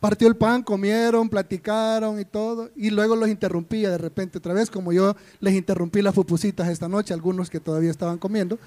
partió 0.00 0.28
el 0.28 0.36
pan, 0.36 0.62
comieron, 0.62 1.28
platicaron 1.28 2.20
y 2.20 2.24
todo, 2.24 2.70
y 2.76 2.90
luego 2.90 3.16
los 3.16 3.28
interrumpía 3.28 3.90
de 3.90 3.98
repente 3.98 4.38
otra 4.38 4.54
vez, 4.54 4.70
como 4.70 4.92
yo 4.92 5.16
les 5.40 5.54
interrumpí 5.54 6.02
las 6.02 6.14
fupusitas 6.14 6.68
esta 6.68 6.88
noche, 6.88 7.14
algunos 7.14 7.50
que 7.50 7.60
todavía 7.60 7.90
estaban 7.90 8.18
comiendo, 8.18 8.58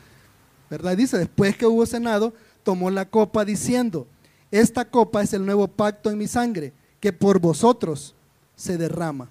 ¿verdad? 0.69 0.97
Dice, 0.97 1.17
después 1.17 1.55
que 1.57 1.65
hubo 1.65 1.85
cenado, 1.85 2.33
tomó 2.63 2.89
la 2.91 3.05
copa 3.09 3.45
diciendo, 3.45 4.07
esta 4.51 4.85
copa 4.85 5.21
es 5.21 5.33
el 5.33 5.45
nuevo 5.45 5.67
pacto 5.67 6.09
en 6.09 6.17
mi 6.17 6.27
sangre, 6.27 6.73
que 6.99 7.13
por 7.13 7.39
vosotros 7.39 8.15
se 8.55 8.77
derrama. 8.77 9.29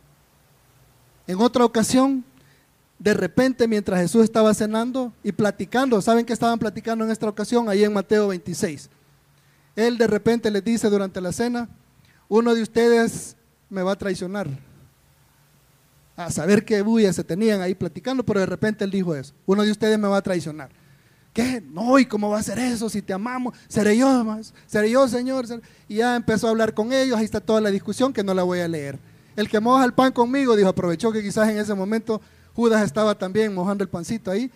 En 1.27 1.41
otra 1.41 1.65
ocasión, 1.65 2.25
de 2.99 3.15
repente, 3.15 3.69
mientras 3.69 4.01
Jesús 4.01 4.25
estaba 4.25 4.53
cenando 4.55 5.13
y 5.23 5.33
platicando, 5.33 6.01
¿saben 6.01 6.25
qué 6.25 6.33
estaban 6.33 6.59
platicando 6.59 7.05
en 7.05 7.11
esta 7.11 7.29
ocasión? 7.29 7.69
Ahí 7.69 7.85
en 7.85 7.93
Mateo 7.93 8.29
26. 8.29 8.89
Él 9.77 9.99
de 9.99 10.07
repente 10.07 10.51
les 10.51 10.65
dice 10.65 10.89
durante 10.91 11.21
la 11.21 11.31
cena, 11.31 11.69
uno 12.29 12.55
de 12.55 12.63
ustedes 12.63 13.37
me 13.71 13.83
va 13.83 13.93
a 13.93 13.99
traicionar. 13.99 14.49
A 16.17 16.33
saber 16.33 16.65
qué 16.65 16.83
bulla 16.83 17.13
se 17.13 17.23
tenían 17.23 17.61
ahí 17.61 17.77
platicando, 17.77 18.25
pero 18.25 18.41
de 18.41 18.47
repente 18.47 18.85
él 18.85 18.91
dijo 18.91 19.15
eso. 19.15 19.33
Uno 19.47 19.63
de 19.63 19.71
ustedes 19.71 19.99
me 19.99 20.09
va 20.09 20.17
a 20.17 20.23
traicionar. 20.23 20.71
¿Qué? 21.33 21.61
No, 21.61 21.99
¿y 21.99 22.07
cómo 22.07 22.31
va 22.31 22.39
a 22.39 22.43
ser 22.43 22.59
eso? 22.59 22.89
Si 22.89 23.03
te 23.03 23.13
amamos, 23.13 23.55
seré 23.69 23.97
yo 23.97 24.25
más, 24.25 24.53
seré 24.67 24.91
yo, 24.91 25.07
Señor. 25.07 25.47
Y 25.89 25.97
ya 25.97 26.17
empezó 26.17 26.47
a 26.47 26.51
hablar 26.51 26.75
con 26.75 26.93
ellos, 26.93 27.17
ahí 27.17 27.25
está 27.25 27.41
toda 27.41 27.61
la 27.61 27.71
discusión 27.71 28.13
que 28.13 28.25
no 28.25 28.35
la 28.35 28.43
voy 28.43 28.61
a 28.61 28.69
leer. 28.69 28.99
El 29.37 29.49
que 29.49 29.61
moja 29.61 29.85
el 29.85 29.93
pan 29.93 30.13
conmigo, 30.13 30.57
dijo, 30.57 30.69
aprovechó 30.69 31.13
que 31.13 31.23
quizás 31.23 31.49
en 31.49 31.59
ese 31.59 31.75
momento 31.75 32.21
Judas 32.55 32.85
estaba 32.85 33.17
también 33.17 33.55
mojando 33.55 33.85
el 33.85 33.91
pancito 33.91 34.31
ahí, 34.31 34.51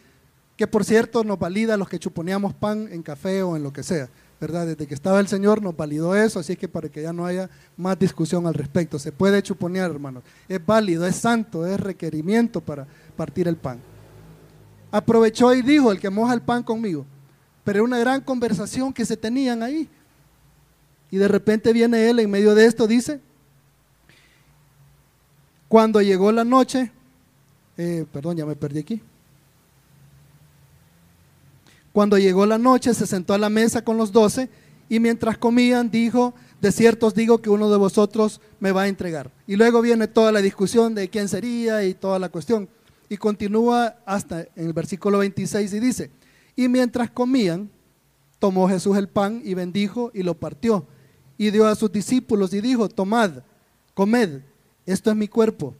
que 0.56 0.66
por 0.66 0.84
cierto 0.84 1.22
nos 1.22 1.38
valida 1.38 1.76
los 1.76 1.88
que 1.88 1.98
chuponeamos 1.98 2.52
pan 2.52 2.88
en 2.90 3.02
café 3.02 3.42
o 3.42 3.56
en 3.56 3.62
lo 3.62 3.72
que 3.72 3.82
sea. 3.82 4.08
¿verdad? 4.42 4.66
Desde 4.66 4.88
que 4.88 4.94
estaba 4.94 5.20
el 5.20 5.28
Señor 5.28 5.62
nos 5.62 5.76
validó 5.76 6.16
eso, 6.16 6.40
así 6.40 6.56
que 6.56 6.66
para 6.66 6.88
que 6.88 7.00
ya 7.00 7.12
no 7.12 7.24
haya 7.24 7.48
más 7.76 7.96
discusión 7.96 8.44
al 8.48 8.54
respecto. 8.54 8.98
Se 8.98 9.12
puede 9.12 9.40
chuponear, 9.40 9.88
hermanos. 9.88 10.24
Es 10.48 10.66
válido, 10.66 11.06
es 11.06 11.14
santo, 11.14 11.64
es 11.64 11.78
requerimiento 11.78 12.60
para 12.60 12.88
partir 13.16 13.46
el 13.46 13.54
pan. 13.54 13.78
Aprovechó 14.92 15.52
y 15.54 15.62
dijo, 15.62 15.90
el 15.90 15.98
que 15.98 16.10
moja 16.10 16.34
el 16.34 16.42
pan 16.42 16.62
conmigo. 16.62 17.04
Pero 17.64 17.78
era 17.78 17.84
una 17.84 17.98
gran 17.98 18.20
conversación 18.20 18.92
que 18.92 19.04
se 19.04 19.16
tenían 19.16 19.62
ahí. 19.62 19.88
Y 21.10 21.16
de 21.16 21.26
repente 21.26 21.72
viene 21.72 22.08
él 22.08 22.20
en 22.20 22.30
medio 22.30 22.54
de 22.54 22.66
esto, 22.66 22.86
dice, 22.86 23.20
cuando 25.68 26.00
llegó 26.02 26.30
la 26.30 26.44
noche, 26.44 26.92
eh, 27.78 28.04
perdón, 28.12 28.36
ya 28.36 28.46
me 28.46 28.54
perdí 28.54 28.80
aquí. 28.80 29.02
Cuando 31.92 32.18
llegó 32.18 32.46
la 32.46 32.58
noche, 32.58 32.94
se 32.94 33.06
sentó 33.06 33.34
a 33.34 33.38
la 33.38 33.48
mesa 33.48 33.82
con 33.82 33.96
los 33.96 34.12
doce 34.12 34.48
y 34.88 35.00
mientras 35.00 35.38
comían 35.38 35.90
dijo, 35.90 36.34
de 36.60 36.72
cierto 36.72 37.06
os 37.06 37.14
digo 37.14 37.40
que 37.40 37.50
uno 37.50 37.70
de 37.70 37.76
vosotros 37.76 38.40
me 38.60 38.72
va 38.72 38.82
a 38.82 38.88
entregar. 38.88 39.30
Y 39.46 39.56
luego 39.56 39.80
viene 39.80 40.08
toda 40.08 40.32
la 40.32 40.40
discusión 40.40 40.94
de 40.94 41.08
quién 41.08 41.28
sería 41.28 41.84
y 41.84 41.94
toda 41.94 42.18
la 42.18 42.28
cuestión. 42.28 42.68
Y 43.12 43.18
continúa 43.18 43.98
hasta 44.06 44.40
en 44.56 44.66
el 44.68 44.72
versículo 44.72 45.18
26 45.18 45.74
y 45.74 45.80
dice, 45.80 46.10
y 46.56 46.66
mientras 46.66 47.10
comían, 47.10 47.68
tomó 48.38 48.66
Jesús 48.70 48.96
el 48.96 49.06
pan 49.06 49.42
y 49.44 49.52
bendijo 49.52 50.10
y 50.14 50.22
lo 50.22 50.32
partió. 50.32 50.86
Y 51.36 51.50
dio 51.50 51.66
a 51.66 51.74
sus 51.74 51.92
discípulos 51.92 52.54
y 52.54 52.62
dijo, 52.62 52.88
tomad, 52.88 53.42
comed, 53.92 54.40
esto 54.86 55.10
es 55.10 55.16
mi 55.16 55.28
cuerpo. 55.28 55.74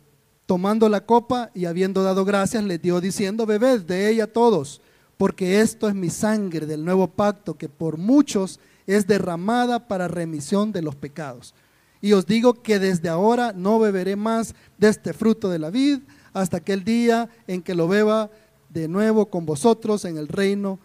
Tomando 0.45 0.91
la 0.91 1.07
copa 1.07 1.51
y 1.55 1.65
habiendo 1.65 2.03
dado 2.03 2.27
gracias, 2.27 2.65
les 2.65 2.83
dio 2.83 3.01
diciendo, 3.01 3.47
bebed 3.47 3.81
de 3.81 4.11
ella 4.11 4.31
todos 4.31 4.83
porque 5.17 5.63
esto 5.63 5.89
es 5.89 5.95
mi 5.95 6.11
sangre 6.11 6.67
del 6.67 6.85
nuevo 6.85 7.07
pacto 7.07 7.57
que 7.57 7.71
por 7.71 7.97
muchos 7.97 8.61
es 8.87 9.07
derramada 9.07 9.89
para 9.89 10.07
remisión 10.07 10.71
de 10.71 10.83
los 10.83 10.97
pecados. 10.97 11.55
Y 12.03 12.13
os 12.13 12.27
digo 12.27 12.63
que 12.63 12.79
desde 12.79 13.09
ahora 13.09 13.55
no 13.55 13.79
beberé 13.79 14.17
más 14.17 14.55
de 14.77 14.89
este 14.89 15.15
fruto 15.15 15.49
de 15.49 15.61
la 15.61 15.71
vid 15.71 16.01
hasta 16.33 16.59
aquel 16.59 16.85
día 16.85 17.29
en 17.47 17.63
que 17.63 17.75
lo 17.75 17.89
beba 17.89 18.31
de 18.69 18.89
nuevo 18.89 19.27
con 19.27 19.45
vosotros 19.45 20.05
en 20.05 20.17
el 20.17 20.29
reino 20.29 20.79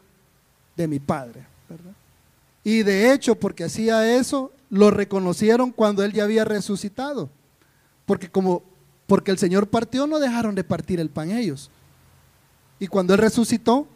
de 0.75 0.88
mi 0.88 1.00
Padre. 1.00 1.46
Y 2.63 2.84
de 2.84 3.13
hecho, 3.13 3.36
porque 3.36 3.63
hacía 3.63 4.18
eso, 4.18 4.51
lo 4.70 4.92
reconocieron 4.92 5.72
cuando 5.72 6.04
él 6.04 6.12
ya 6.12 6.24
había 6.24 6.44
resucitado. 6.44 7.30
Porque 8.06 8.30
como 8.30 8.63
porque 9.08 9.32
el 9.32 9.38
Señor 9.38 9.68
partió, 9.68 10.06
no 10.06 10.20
dejaron 10.20 10.54
de 10.54 10.66
partir 10.66 11.00
el 11.00 11.10
pan 11.10 11.32
ellos. 11.32 11.72
Y 12.77 12.88
cuando 12.88 13.13
él 13.13 13.22
resucitó, 13.22 13.88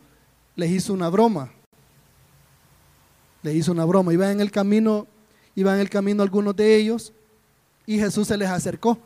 les 0.56 0.72
hizo 0.72 0.94
una 0.94 1.10
broma. 1.10 1.52
Les 3.44 3.56
hizo 3.56 3.74
una 3.74 3.84
broma. 3.84 4.14
Iban 4.14 4.32
en 4.32 4.42
el 4.42 4.52
camino, 4.52 5.06
iban 5.54 5.76
en 5.76 5.82
el 5.82 5.90
camino 5.90 6.24
algunos 6.24 6.56
de 6.56 6.76
ellos 6.76 7.12
y 7.86 8.00
Jesús 8.00 8.30
se 8.30 8.38
les 8.38 8.50
acercó. 8.50 8.98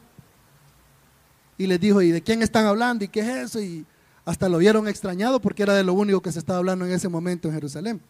Y 1.57 1.67
les 1.67 1.79
dijo, 1.79 2.01
¿y 2.01 2.11
de 2.11 2.21
quién 2.21 2.41
están 2.41 2.65
hablando? 2.65 3.05
¿Y 3.05 3.07
qué 3.07 3.21
es 3.21 3.27
eso? 3.27 3.61
Y 3.61 3.85
hasta 4.25 4.49
lo 4.49 4.57
vieron 4.57 4.87
extrañado 4.87 5.39
porque 5.39 5.63
era 5.63 5.73
de 5.73 5.83
lo 5.83 5.93
único 5.93 6.21
que 6.21 6.31
se 6.31 6.39
estaba 6.39 6.59
hablando 6.59 6.85
en 6.85 6.91
ese 6.91 7.07
momento 7.07 7.47
en 7.47 7.53
Jerusalén. 7.53 8.01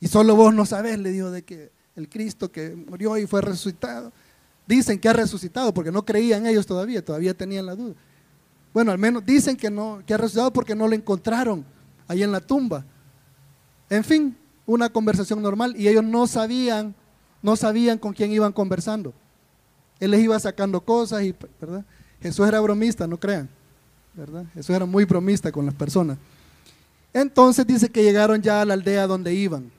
Y 0.00 0.08
solo 0.08 0.36
vos 0.36 0.54
no 0.54 0.66
sabés, 0.66 0.98
le 0.98 1.10
dijo, 1.10 1.30
de 1.30 1.42
que 1.42 1.70
el 1.96 2.08
Cristo 2.08 2.52
que 2.52 2.76
murió 2.76 3.16
y 3.16 3.26
fue 3.26 3.40
resucitado. 3.40 4.12
Dicen 4.66 4.98
que 4.98 5.08
ha 5.08 5.12
resucitado 5.12 5.72
porque 5.72 5.90
no 5.90 6.04
creían 6.04 6.46
ellos 6.46 6.66
todavía, 6.66 7.04
todavía 7.04 7.34
tenían 7.34 7.66
la 7.66 7.74
duda. 7.74 7.94
Bueno, 8.74 8.92
al 8.92 8.98
menos 8.98 9.24
dicen 9.24 9.56
que 9.56 9.70
no, 9.70 10.02
que 10.04 10.12
ha 10.12 10.18
resucitado 10.18 10.52
porque 10.52 10.74
no 10.74 10.86
lo 10.86 10.94
encontraron 10.94 11.64
ahí 12.08 12.22
en 12.22 12.32
la 12.32 12.40
tumba. 12.40 12.84
En 13.88 14.04
fin, 14.04 14.36
una 14.66 14.90
conversación 14.90 15.40
normal 15.40 15.74
y 15.78 15.88
ellos 15.88 16.04
no 16.04 16.26
sabían, 16.26 16.94
no 17.42 17.56
sabían 17.56 17.98
con 17.98 18.12
quién 18.12 18.32
iban 18.32 18.52
conversando. 18.52 19.14
Él 19.98 20.10
les 20.10 20.20
iba 20.20 20.38
sacando 20.38 20.80
cosas 20.82 21.22
y, 21.22 21.34
¿verdad? 21.60 21.84
Jesús 22.26 22.46
era 22.46 22.60
bromista, 22.60 23.06
no 23.06 23.18
crean, 23.18 23.48
¿verdad? 24.14 24.44
Jesús 24.54 24.74
era 24.74 24.84
muy 24.84 25.04
bromista 25.04 25.52
con 25.52 25.64
las 25.66 25.74
personas. 25.74 26.18
Entonces 27.12 27.66
dice 27.66 27.88
que 27.88 28.02
llegaron 28.02 28.42
ya 28.42 28.60
a 28.60 28.64
la 28.64 28.74
aldea 28.74 29.06
donde 29.06 29.32
iban, 29.32 29.70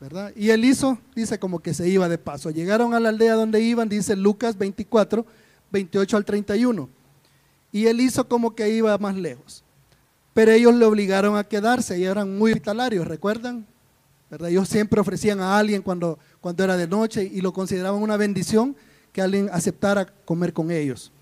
¿verdad? 0.00 0.32
Y 0.34 0.50
él 0.50 0.64
hizo, 0.64 0.98
dice 1.14 1.38
como 1.38 1.60
que 1.60 1.74
se 1.74 1.88
iba 1.88 2.08
de 2.08 2.18
paso. 2.18 2.50
Llegaron 2.50 2.94
a 2.94 3.00
la 3.00 3.10
aldea 3.10 3.34
donde 3.34 3.60
iban, 3.60 3.88
dice 3.88 4.16
Lucas 4.16 4.56
24, 4.58 5.24
28 5.70 6.16
al 6.16 6.24
31. 6.24 6.88
Y 7.70 7.86
él 7.86 8.00
hizo 8.00 8.26
como 8.26 8.54
que 8.54 8.68
iba 8.70 8.96
más 8.98 9.14
lejos. 9.14 9.62
Pero 10.34 10.50
ellos 10.50 10.74
le 10.74 10.84
obligaron 10.86 11.36
a 11.36 11.44
quedarse 11.44 11.98
y 11.98 12.04
eran 12.04 12.36
muy 12.36 12.52
hospitalarios, 12.52 13.06
¿recuerdan? 13.06 13.66
¿Verdad? 14.30 14.48
Ellos 14.48 14.68
siempre 14.68 14.98
ofrecían 14.98 15.40
a 15.40 15.58
alguien 15.58 15.82
cuando, 15.82 16.18
cuando 16.40 16.64
era 16.64 16.76
de 16.76 16.88
noche 16.88 17.22
y 17.22 17.42
lo 17.42 17.52
consideraban 17.52 18.02
una 18.02 18.16
bendición 18.16 18.74
que 19.12 19.20
alguien 19.20 19.50
aceptara 19.52 20.06
comer 20.24 20.52
con 20.54 20.70
ellos. 20.70 21.12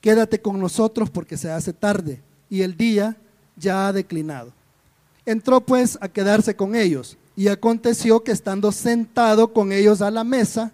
Quédate 0.00 0.40
con 0.40 0.60
nosotros 0.60 1.10
porque 1.10 1.36
se 1.36 1.50
hace 1.50 1.72
tarde 1.72 2.20
y 2.48 2.62
el 2.62 2.76
día 2.76 3.16
ya 3.56 3.88
ha 3.88 3.92
declinado. 3.92 4.52
Entró 5.26 5.60
pues 5.60 5.98
a 6.00 6.08
quedarse 6.08 6.54
con 6.54 6.74
ellos 6.74 7.18
y 7.36 7.48
aconteció 7.48 8.22
que 8.22 8.32
estando 8.32 8.72
sentado 8.72 9.52
con 9.52 9.72
ellos 9.72 10.00
a 10.00 10.10
la 10.10 10.24
mesa, 10.24 10.72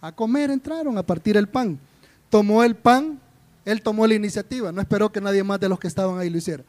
a 0.00 0.12
comer 0.12 0.50
entraron, 0.50 0.98
a 0.98 1.02
partir 1.02 1.36
el 1.36 1.48
pan. 1.48 1.78
Tomó 2.28 2.64
el 2.64 2.74
pan, 2.74 3.20
él 3.64 3.82
tomó 3.82 4.06
la 4.06 4.14
iniciativa, 4.14 4.72
no 4.72 4.80
esperó 4.80 5.12
que 5.12 5.20
nadie 5.20 5.44
más 5.44 5.60
de 5.60 5.68
los 5.68 5.78
que 5.78 5.86
estaban 5.86 6.18
ahí 6.18 6.28
lo 6.28 6.38
hiciera. 6.38 6.64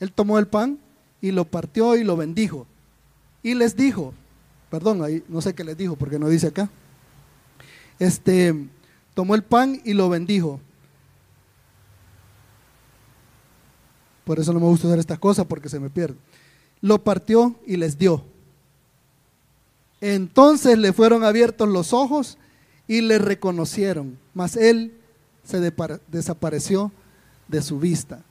Él 0.00 0.12
tomó 0.12 0.38
el 0.38 0.46
pan 0.46 0.78
y 1.20 1.32
lo 1.32 1.44
partió 1.44 1.96
y 1.96 2.04
lo 2.04 2.16
bendijo. 2.16 2.66
Y 3.42 3.54
les 3.54 3.76
dijo, 3.76 4.14
perdón, 4.70 5.04
ahí 5.04 5.22
no 5.28 5.40
sé 5.40 5.54
qué 5.54 5.64
les 5.64 5.76
dijo 5.76 5.96
porque 5.96 6.18
no 6.18 6.28
dice 6.28 6.48
acá. 6.48 6.70
Este, 7.98 8.54
tomó 9.14 9.34
el 9.34 9.42
pan 9.42 9.80
y 9.84 9.92
lo 9.92 10.08
bendijo. 10.08 10.60
Por 14.28 14.38
eso 14.38 14.52
no 14.52 14.60
me 14.60 14.66
gusta 14.66 14.86
hacer 14.88 14.98
estas 14.98 15.18
cosas 15.18 15.46
porque 15.46 15.70
se 15.70 15.80
me 15.80 15.88
pierde. 15.88 16.14
Lo 16.82 17.02
partió 17.02 17.54
y 17.66 17.78
les 17.78 17.96
dio. 17.96 18.22
Entonces 20.02 20.76
le 20.76 20.92
fueron 20.92 21.24
abiertos 21.24 21.66
los 21.66 21.94
ojos 21.94 22.36
y 22.86 23.00
le 23.00 23.16
reconocieron, 23.16 24.18
mas 24.34 24.54
él 24.54 24.92
se 25.44 25.72
desapareció 26.08 26.92
de 27.48 27.62
su 27.62 27.80
vista. 27.80 28.22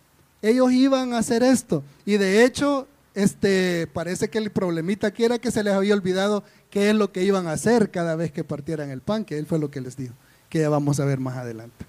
Ellos 0.44 0.72
iban 0.72 1.14
a 1.14 1.18
hacer 1.18 1.42
esto 1.42 1.84
y 2.06 2.18
de 2.18 2.46
hecho 2.46 2.88
este, 3.16 3.88
parece 3.88 4.30
que 4.30 4.38
el 4.38 4.52
problemita 4.52 5.08
aquí 5.08 5.24
era 5.24 5.40
que 5.40 5.50
se 5.50 5.64
les 5.64 5.74
había 5.74 5.96
olvidado 5.96 6.44
qué 6.70 6.92
es 6.92 6.96
lo 6.96 7.12
que 7.12 7.24
iban 7.24 7.48
a 7.48 7.54
hacer 7.54 7.90
cada 7.90 8.16
vez 8.16 8.32
que 8.32 8.44
partieran 8.44 8.92
el 8.92 9.02
pan, 9.02 9.26
que 9.26 9.40
él 9.40 9.48
fue 9.48 9.58
lo 9.58 9.72
que 9.72 9.82
les 9.82 9.98
dijo, 9.98 10.14
que 10.48 10.60
ya 10.60 10.70
vamos 10.70 11.00
a 11.00 11.06
ver 11.06 11.20
más 11.20 11.38
adelante. 11.38 11.88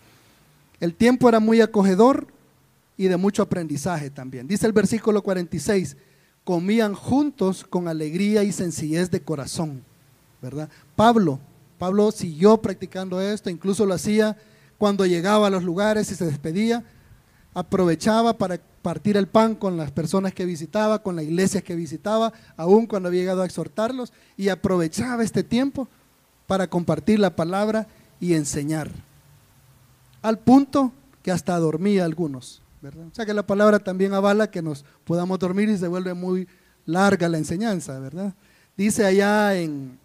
El 0.81 0.95
tiempo 0.95 1.29
era 1.29 1.41
muy 1.41 1.61
acogedor 1.61 2.38
y 2.99 3.09
de 3.09 3.17
mucho 3.17 3.43
aprendizaje 3.43 4.11
también. 4.11 4.47
Dice 4.47 4.67
el 4.67 4.73
versículo 4.73 5.23
46, 5.23 5.97
comían 6.45 6.95
juntos 6.95 7.64
con 7.64 7.88
alegría 7.88 8.43
y 8.43 8.52
sencillez 8.52 9.11
de 9.11 9.23
corazón, 9.23 9.85
¿verdad? 10.43 10.69
Pablo, 10.97 11.38
Pablo 11.78 12.11
siguió 12.11 12.61
practicando 12.61 13.21
esto, 13.21 13.49
incluso 13.49 13.87
lo 13.87 13.95
hacía 13.95 14.37
cuando 14.76 15.07
llegaba 15.07 15.47
a 15.47 15.50
los 15.50 15.62
lugares 15.62 16.11
y 16.11 16.17
se 16.17 16.26
despedía, 16.26 16.85
aprovechaba 17.55 18.37
para 18.37 18.61
partir 18.83 19.17
el 19.17 19.28
pan 19.28 19.55
con 19.55 19.76
las 19.76 19.90
personas 19.93 20.35
que 20.35 20.45
visitaba, 20.45 21.02
con 21.02 21.17
las 21.17 21.25
iglesias 21.25 21.62
que 21.62 21.76
visitaba, 21.76 22.33
aún 22.57 22.87
cuando 22.87 23.09
había 23.09 23.21
llegado 23.21 23.43
a 23.43 23.47
exhortarlos, 23.47 24.12
y 24.37 24.49
aprovechaba 24.49 25.23
este 25.23 25.45
tiempo 25.45 25.88
para 26.49 26.69
compartir 26.69 27.21
la 27.21 27.37
palabra 27.37 27.87
y 28.21 28.35
enseñar. 28.35 28.90
Al 30.23 30.38
punto 30.38 30.93
que 31.23 31.31
hasta 31.31 31.59
dormía 31.59 32.05
algunos. 32.05 32.62
O 32.83 33.15
sea 33.15 33.27
que 33.27 33.35
la 33.35 33.47
palabra 33.47 33.79
también 33.79 34.15
avala 34.15 34.51
que 34.51 34.63
nos 34.63 34.85
podamos 35.05 35.39
dormir 35.39 35.69
y 35.69 35.77
se 35.77 35.89
vuelve 35.89 36.15
muy 36.15 36.47
larga 36.87 37.29
la 37.29 37.39
enseñanza, 37.39 37.99
¿verdad? 37.99 38.35
Dice 38.77 39.05
allá 39.05 39.57
en, 39.57 39.99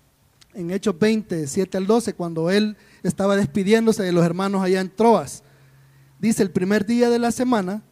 en 0.53 0.72
Hechos 0.72 0.98
20, 0.98 1.46
7 1.46 1.77
al 1.77 1.86
12, 1.86 2.14
cuando 2.14 2.50
él 2.50 2.75
estaba 3.03 3.36
despidiéndose 3.36 4.01
de 4.01 4.12
los 4.12 4.25
hermanos 4.25 4.64
allá 4.64 4.81
en 4.81 4.90
Troas, 4.90 5.44
dice 6.20 6.42
el 6.42 6.50
primer 6.50 6.86
día 6.86 7.09
de 7.09 7.20
la 7.20 7.31
semana, 7.31 7.83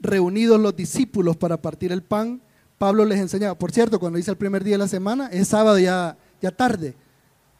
reunidos 0.00 0.58
los 0.58 0.74
discípulos 0.74 1.36
para 1.36 1.60
partir 1.60 1.92
el 1.92 2.02
pan, 2.02 2.40
Pablo 2.78 3.04
les 3.04 3.20
enseñaba. 3.20 3.56
Por 3.56 3.70
cierto, 3.70 4.00
cuando 4.00 4.16
dice 4.16 4.30
el 4.30 4.38
primer 4.38 4.64
día 4.64 4.74
de 4.74 4.78
la 4.78 4.88
semana, 4.88 5.28
es 5.28 5.48
sábado 5.48 5.78
ya, 5.78 6.16
ya 6.40 6.50
tarde, 6.50 6.96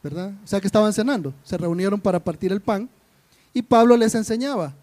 ¿verdad? 0.01 0.33
O 0.43 0.47
sea 0.47 0.59
que 0.59 0.67
estaban 0.67 0.91
cenando, 0.91 1.33
se 1.43 1.57
reunieron 1.57 2.01
para 2.01 2.21
partir 2.21 2.51
el 2.51 2.61
pan 2.61 2.89
y 3.53 3.61
Pablo 3.61 3.95
les 3.95 4.15
enseñaba 4.15 4.73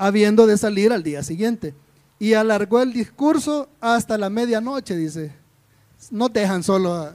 habiendo 0.00 0.46
de 0.46 0.56
salir 0.56 0.94
al 0.94 1.02
día 1.02 1.22
siguiente. 1.22 1.74
Y 2.18 2.32
alargó 2.32 2.80
el 2.80 2.90
discurso 2.90 3.68
hasta 3.80 4.16
la 4.16 4.30
medianoche, 4.30 4.96
dice. 4.96 5.30
No 6.10 6.30
dejan 6.30 6.62
solo 6.62 7.12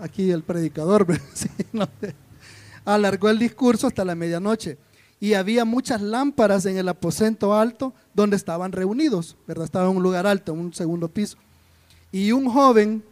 aquí 0.00 0.30
el 0.30 0.42
predicador, 0.42 1.06
alargó 2.84 3.30
el 3.30 3.38
discurso 3.38 3.86
hasta 3.86 4.04
la 4.04 4.14
medianoche. 4.14 4.76
Y 5.18 5.32
había 5.32 5.64
muchas 5.64 6.02
lámparas 6.02 6.66
en 6.66 6.76
el 6.76 6.90
aposento 6.90 7.54
alto 7.54 7.94
donde 8.12 8.36
estaban 8.36 8.70
reunidos, 8.70 9.34
¿verdad? 9.46 9.64
Estaba 9.64 9.90
en 9.90 9.96
un 9.96 10.02
lugar 10.02 10.26
alto, 10.26 10.52
en 10.52 10.58
un 10.58 10.74
segundo 10.74 11.08
piso. 11.08 11.38
Y 12.12 12.32
un 12.32 12.50
joven, 12.50 13.02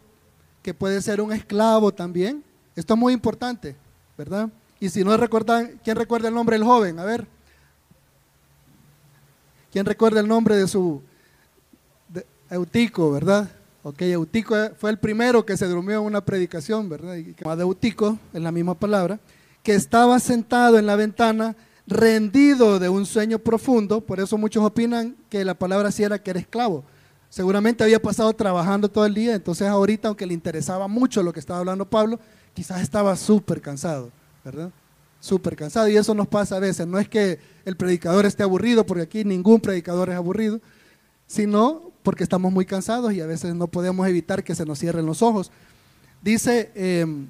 que 0.61 0.75
puede 0.75 1.01
ser 1.01 1.19
un 1.19 1.33
esclavo 1.33 1.91
también, 1.91 2.43
esto 2.75 2.93
es 2.93 2.99
muy 2.99 3.13
importante, 3.13 3.75
¿verdad? 4.15 4.49
Y 4.79 4.89
si 4.89 5.03
no 5.03 5.17
recuerdan, 5.17 5.79
¿quién 5.83 5.97
recuerda 5.97 6.27
el 6.27 6.35
nombre 6.35 6.57
del 6.57 6.63
joven? 6.63 6.99
A 6.99 7.05
ver. 7.05 7.34
¿Quién 9.75 9.85
recuerda 9.85 10.21
el 10.21 10.27
nombre 10.29 10.55
de 10.55 10.69
su 10.69 11.01
Eutico, 12.49 13.11
verdad? 13.11 13.51
Ok, 13.83 14.03
Eutico 14.03 14.55
fue 14.77 14.89
el 14.89 14.97
primero 14.97 15.45
que 15.45 15.57
se 15.57 15.65
durmió 15.65 15.99
en 15.99 16.05
una 16.05 16.23
predicación, 16.23 16.87
¿verdad? 16.87 17.17
Y 17.17 17.35
Eutico, 17.43 18.17
es 18.31 18.41
la 18.41 18.53
misma 18.53 18.75
palabra, 18.75 19.19
que 19.63 19.75
estaba 19.75 20.17
sentado 20.21 20.79
en 20.79 20.85
la 20.85 20.95
ventana, 20.95 21.57
rendido 21.87 22.79
de 22.79 22.87
un 22.87 23.05
sueño 23.05 23.37
profundo, 23.37 23.99
por 23.99 24.21
eso 24.21 24.37
muchos 24.37 24.63
opinan 24.63 25.13
que 25.29 25.43
la 25.43 25.55
palabra 25.55 25.91
sí 25.91 26.03
era 26.03 26.23
que 26.23 26.29
era 26.29 26.39
esclavo. 26.39 26.85
Seguramente 27.29 27.83
había 27.83 28.01
pasado 28.01 28.31
trabajando 28.31 28.87
todo 28.87 29.05
el 29.05 29.13
día, 29.13 29.35
entonces 29.35 29.67
ahorita, 29.67 30.07
aunque 30.07 30.25
le 30.25 30.33
interesaba 30.33 30.87
mucho 30.87 31.21
lo 31.21 31.33
que 31.33 31.41
estaba 31.41 31.59
hablando 31.59 31.83
Pablo, 31.83 32.17
quizás 32.53 32.79
estaba 32.79 33.13
súper 33.17 33.59
cansado, 33.59 34.09
¿verdad? 34.45 34.71
Súper 35.25 35.55
cansado. 35.55 35.89
Y 35.89 35.97
eso 35.97 36.13
nos 36.13 36.27
pasa 36.27 36.57
a 36.57 36.59
veces. 36.59 36.87
No 36.87 36.99
es 36.99 37.09
que 37.09 37.39
el 37.65 37.75
predicador 37.75 38.25
esté 38.25 38.43
aburrido, 38.43 38.85
porque 38.85 39.03
aquí 39.03 39.23
ningún 39.25 39.59
predicador 39.59 40.09
es 40.09 40.15
aburrido, 40.15 40.61
sino 41.27 41.91
porque 42.03 42.23
estamos 42.23 42.53
muy 42.53 42.65
cansados 42.65 43.11
y 43.13 43.21
a 43.21 43.25
veces 43.25 43.55
no 43.55 43.67
podemos 43.67 44.07
evitar 44.07 44.43
que 44.43 44.55
se 44.55 44.65
nos 44.65 44.79
cierren 44.79 45.05
los 45.05 45.21
ojos. 45.21 45.51
Dice, 46.21 46.71
em, 46.75 47.27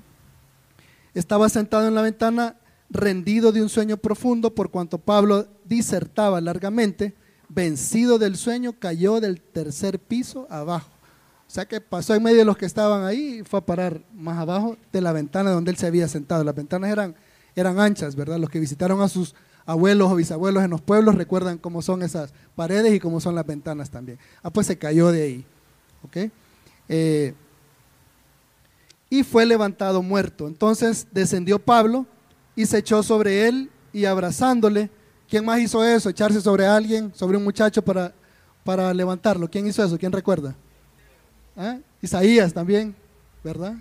estaba 1.14 1.50
sentado 1.50 1.88
en 1.88 1.96
la 1.96 2.02
ventana 2.02 2.58
rendido 2.90 3.52
de 3.52 3.62
un 3.62 3.70
sueño 3.70 3.98
profundo 3.98 4.54
por 4.54 4.70
cuanto 4.70 4.98
Pablo 4.98 5.48
disertaba 5.64 6.42
largamente, 6.42 7.16
vencido 7.48 8.20
del 8.20 8.38
sueño, 8.38 8.76
cayó 8.78 9.20
del 9.22 9.42
tercer 9.42 10.00
piso 10.00 10.46
abajo. 10.50 10.90
O 11.48 11.52
sea 11.52 11.66
que 11.66 11.80
pasó 11.80 12.16
en 12.16 12.24
medio 12.24 12.40
de 12.40 12.46
los 12.46 12.58
que 12.58 12.66
estaban 12.66 13.06
ahí 13.06 13.40
y 13.40 13.44
fue 13.44 13.60
a 13.60 13.66
parar 13.66 14.02
más 14.14 14.38
abajo 14.40 14.78
de 14.92 15.02
la 15.02 15.14
ventana 15.14 15.52
donde 15.52 15.72
él 15.72 15.78
se 15.78 15.88
había 15.88 16.08
sentado. 16.08 16.44
Las 16.44 16.56
ventanas 16.56 16.92
eran 16.92 17.16
eran 17.56 17.80
anchas, 17.80 18.16
¿verdad? 18.16 18.38
Los 18.38 18.50
que 18.50 18.60
visitaron 18.60 19.02
a 19.02 19.08
sus 19.08 19.36
abuelos 19.66 20.12
o 20.12 20.16
bisabuelos 20.16 20.64
en 20.64 20.70
los 20.70 20.82
pueblos 20.82 21.16
recuerdan 21.16 21.58
cómo 21.58 21.82
son 21.82 22.04
esas 22.04 22.34
paredes 22.56 22.94
y 22.94 23.00
cómo 23.00 23.20
son 23.20 23.36
las 23.36 23.46
ventanas 23.46 23.90
también. 23.90 24.20
Ah, 24.44 24.50
pues 24.50 24.68
se 24.68 24.78
cayó 24.78 25.12
de 25.12 25.24
ahí. 25.24 25.46
¿Ok? 26.04 26.32
Eh, 26.88 27.34
y 29.10 29.24
fue 29.24 29.46
levantado 29.46 30.02
muerto. 30.02 30.48
Entonces 30.48 31.08
descendió 31.12 31.60
Pablo 31.60 32.06
y 32.56 32.66
se 32.66 32.80
echó 32.80 33.02
sobre 33.02 33.48
él 33.48 33.70
y 33.94 34.06
abrazándole. 34.06 34.90
¿Quién 35.28 35.46
más 35.46 35.60
hizo 35.60 35.84
eso? 35.84 36.10
Echarse 36.10 36.42
sobre 36.42 36.68
alguien, 36.68 37.12
sobre 37.16 37.38
un 37.38 37.44
muchacho 37.44 37.82
para, 37.84 38.14
para 38.64 38.94
levantarlo. 38.94 39.50
¿Quién 39.50 39.66
hizo 39.66 39.84
eso? 39.84 39.98
¿Quién 39.98 40.12
recuerda? 40.12 40.56
¿Ah? 41.58 41.78
Isaías 42.02 42.54
también, 42.54 42.96
¿verdad? 43.44 43.76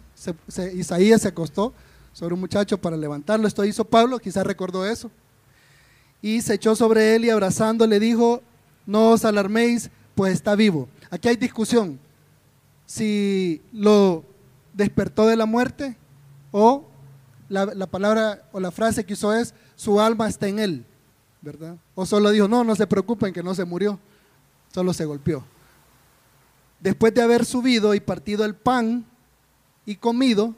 Isaías 0.75 1.23
se 1.23 1.29
acostó 1.29 1.75
sobre 2.15 2.33
un 2.33 2.41
muchacho 2.41 2.79
para 2.79 2.97
levantarlo. 2.97 3.47
Esto 3.47 3.65
hizo 3.65 3.85
Pablo, 3.85 4.19
quizás 4.19 4.47
recordó 4.47 4.87
eso. 4.87 5.11
Y 6.23 6.41
se 6.41 6.55
echó 6.55 6.75
sobre 6.75 7.15
él 7.15 7.27
y 7.27 7.31
abrazando 7.31 7.87
le 7.87 8.01
dijo, 8.01 8.41
no 8.87 9.11
os 9.11 9.27
alarméis, 9.27 9.91
pues 10.15 10.33
está 10.33 10.55
vivo. 10.55 10.89
Aquí 11.11 11.29
hay 11.29 11.37
discusión. 11.37 11.99
Si 12.87 13.61
lo 13.73 14.25
despertó 14.73 15.27
de 15.27 15.37
la 15.37 15.45
muerte 15.45 15.97
o 16.53 16.85
la, 17.49 17.67
la, 17.67 17.87
palabra 17.87 18.49
o 18.53 18.61
la 18.61 18.71
frase 18.71 19.05
que 19.05 19.13
usó 19.13 19.35
es, 19.35 19.53
su 19.75 20.01
alma 20.01 20.29
está 20.29 20.49
en 20.49 20.61
él, 20.61 20.87
¿verdad? 21.43 21.77
O 21.95 22.07
solo 22.07 22.31
dijo, 22.31 22.49
no, 22.49 22.65
no 22.65 22.77
se 22.77 22.87
preocupen 22.87 23.33
que 23.33 23.43
no 23.43 23.55
se 23.55 23.65
murió, 23.65 23.99
solo 24.73 24.93
se 24.93 25.05
golpeó. 25.05 25.45
Después 26.81 27.13
de 27.13 27.23
haber 27.23 27.45
subido 27.45 27.95
y 27.95 28.01
partido 28.01 28.45
el 28.45 28.55
pan 28.55 29.05
y 29.85 29.97
comido, 29.97 30.55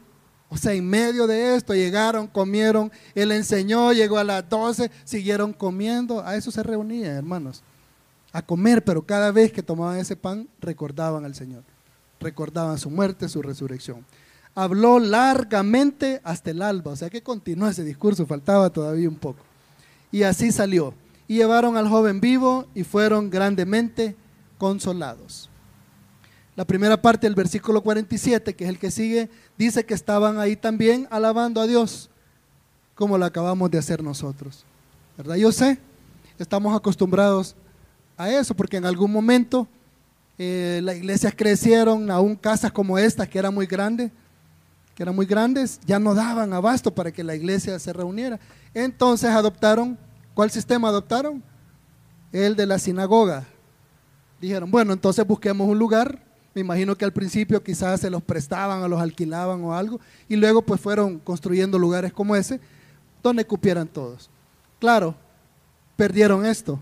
o 0.49 0.57
sea, 0.57 0.73
en 0.73 0.89
medio 0.89 1.27
de 1.27 1.57
esto 1.57 1.75
llegaron, 1.75 2.29
comieron, 2.29 2.93
él 3.15 3.33
enseñó, 3.33 3.93
llegó 3.93 4.19
a 4.19 4.25
las 4.25 4.49
12, 4.49 4.91
siguieron 5.05 5.53
comiendo. 5.53 6.25
A 6.25 6.37
eso 6.37 6.51
se 6.51 6.63
reunían, 6.63 7.17
hermanos. 7.17 7.63
A 8.33 8.43
comer, 8.43 8.85
pero 8.85 9.03
cada 9.03 9.33
vez 9.33 9.53
que 9.53 9.63
tomaban 9.63 9.99
ese 9.99 10.15
pan 10.15 10.49
recordaban 10.61 11.25
al 11.25 11.35
Señor. 11.35 11.65
Recordaban 12.21 12.79
su 12.79 12.91
muerte, 12.91 13.29
su 13.29 13.43
resurrección. 13.43 14.05
habló 14.55 14.99
largamente 14.99 16.21
hasta 16.23 16.51
el 16.53 16.63
alba. 16.63 16.93
O 16.93 16.97
sea 16.97 17.11
que 17.11 17.23
continuó 17.23 17.69
ese 17.69 17.85
discurso, 17.85 18.25
faltaba 18.25 18.71
todavía 18.71 19.09
un 19.09 19.17
poco. 19.17 19.41
Y 20.13 20.23
así 20.23 20.53
salió. 20.53 20.95
Y 21.27 21.37
llevaron 21.37 21.77
al 21.77 21.89
joven 21.89 22.21
vivo 22.21 22.67
y 22.73 22.85
fueron 22.85 23.31
grandemente 23.31 24.15
consolados. 24.59 25.51
La 26.57 26.65
primera 26.65 27.01
parte 27.01 27.27
del 27.27 27.35
versículo 27.35 27.83
47, 27.83 28.57
que 28.57 28.65
es 28.65 28.71
el 28.71 28.79
que 28.79 28.91
sigue, 28.91 29.29
dice 29.59 29.85
que 29.85 29.93
estaban 29.93 30.41
ahí 30.41 30.57
también 30.57 31.07
alabando 31.11 31.61
a 31.61 31.67
Dios, 31.67 32.09
como 32.95 33.19
lo 33.19 33.27
acabamos 33.27 33.71
de 33.71 33.77
hacer 33.77 34.03
nosotros. 34.03 34.65
¿Verdad? 35.19 35.37
Yo 35.37 35.53
sé, 35.53 35.79
estamos 36.39 36.75
acostumbrados 36.75 37.55
a 38.17 38.31
eso, 38.31 38.55
porque 38.55 38.79
en 38.79 38.87
algún 38.87 39.13
momento 39.13 39.69
eh, 40.39 40.81
las 40.83 40.97
iglesias 40.97 41.35
crecieron, 41.37 42.11
aún 42.11 42.35
casas 42.35 42.73
como 42.73 42.99
estas, 42.99 43.29
que 43.29 43.39
eran 43.39 43.55
muy 43.55 43.67
grandes, 43.67 44.11
que 44.95 45.03
eran 45.03 45.15
muy 45.15 45.27
grandes, 45.27 45.79
ya 45.85 45.99
no 45.99 46.15
daban 46.15 46.55
abasto 46.55 46.91
para 46.91 47.13
que 47.13 47.23
la 47.23 47.35
iglesia 47.35 47.79
se 47.79 47.93
reuniera. 47.93 48.41
Entonces 48.73 49.29
adoptaron, 49.29 49.99
¿cuál 50.33 50.51
sistema 50.51 50.89
adoptaron? 50.89 51.43
El 52.33 52.57
de 52.57 52.65
la 52.65 52.79
sinagoga. 52.79 53.47
Dijeron, 54.41 54.71
bueno, 54.71 54.95
entonces 54.95 55.27
busquemos 55.27 55.69
un 55.69 55.79
lugar 55.79 56.26
me 56.57 56.63
imagino 56.63 56.97
que 56.97 57.05
al 57.05 57.13
principio 57.13 57.63
quizás 57.63 58.01
se 58.01 58.09
los 58.09 58.23
prestaban 58.23 58.83
o 58.83 58.89
los 58.89 58.99
alquilaban 58.99 59.63
o 59.63 59.75
algo, 59.75 60.01
y 60.27 60.37
luego 60.37 60.63
pues 60.63 60.81
fueron 60.81 61.19
construyendo 61.19 61.79
lugares 61.79 62.15
como 62.15 62.35
ese, 62.35 62.61
donde 63.23 63.45
cupieran 63.45 63.87
todos. 63.87 64.31
Claro, 64.81 65.15
perdieron 65.97 66.47
esto. 66.47 66.81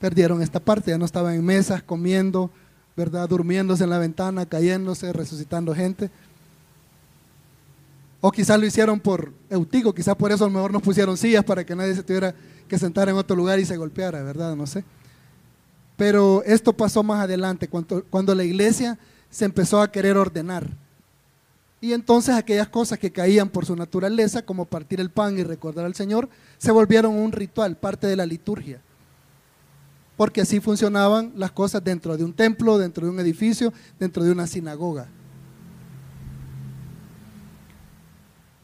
Perdieron 0.00 0.42
esta 0.42 0.58
parte, 0.58 0.90
ya 0.90 0.98
no 0.98 1.04
estaban 1.04 1.36
en 1.36 1.44
mesas 1.44 1.80
comiendo, 1.80 2.50
¿verdad? 2.96 3.28
Durmiéndose 3.28 3.84
en 3.84 3.90
la 3.90 3.98
ventana, 3.98 4.46
cayéndose, 4.46 5.12
resucitando 5.12 5.72
gente. 5.76 6.10
O 8.20 8.32
quizás 8.32 8.58
lo 8.58 8.66
hicieron 8.66 8.98
por 8.98 9.32
Eutico, 9.48 9.94
quizás 9.94 10.16
por 10.16 10.32
eso 10.32 10.44
a 10.44 10.48
lo 10.48 10.54
mejor 10.54 10.72
nos 10.72 10.82
pusieron 10.82 11.16
sillas 11.16 11.44
para 11.44 11.64
que 11.64 11.76
nadie 11.76 11.94
se 11.94 12.02
tuviera 12.02 12.34
que 12.66 12.76
sentar 12.80 13.08
en 13.08 13.14
otro 13.14 13.36
lugar 13.36 13.60
y 13.60 13.64
se 13.64 13.76
golpeara, 13.76 14.24
¿verdad? 14.24 14.56
No 14.56 14.66
sé. 14.66 14.82
Pero 15.96 16.42
esto 16.44 16.72
pasó 16.72 17.02
más 17.02 17.22
adelante, 17.22 17.68
cuando, 17.68 18.34
la 18.34 18.44
iglesia 18.44 18.98
se 19.30 19.44
empezó 19.44 19.80
a 19.80 19.90
querer 19.90 20.16
ordenar. 20.16 20.68
Y 21.80 21.92
entonces 21.92 22.34
aquellas 22.34 22.68
cosas 22.68 22.98
que 22.98 23.12
caían 23.12 23.48
por 23.48 23.66
su 23.66 23.76
naturaleza, 23.76 24.42
como 24.42 24.64
partir 24.64 25.00
el 25.00 25.10
pan 25.10 25.38
y 25.38 25.44
recordar 25.44 25.84
al 25.84 25.94
Señor, 25.94 26.28
se 26.58 26.72
volvieron 26.72 27.14
un 27.14 27.30
ritual, 27.30 27.76
parte 27.76 28.06
de 28.06 28.16
la 28.16 28.26
liturgia. 28.26 28.80
Porque 30.16 30.40
así 30.40 30.60
funcionaban 30.60 31.32
las 31.36 31.52
cosas 31.52 31.84
dentro 31.84 32.16
de 32.16 32.24
un 32.24 32.32
templo, 32.32 32.78
dentro 32.78 33.06
de 33.06 33.12
un 33.12 33.20
edificio, 33.20 33.72
dentro 33.98 34.24
de 34.24 34.32
una 34.32 34.46
sinagoga. 34.46 35.08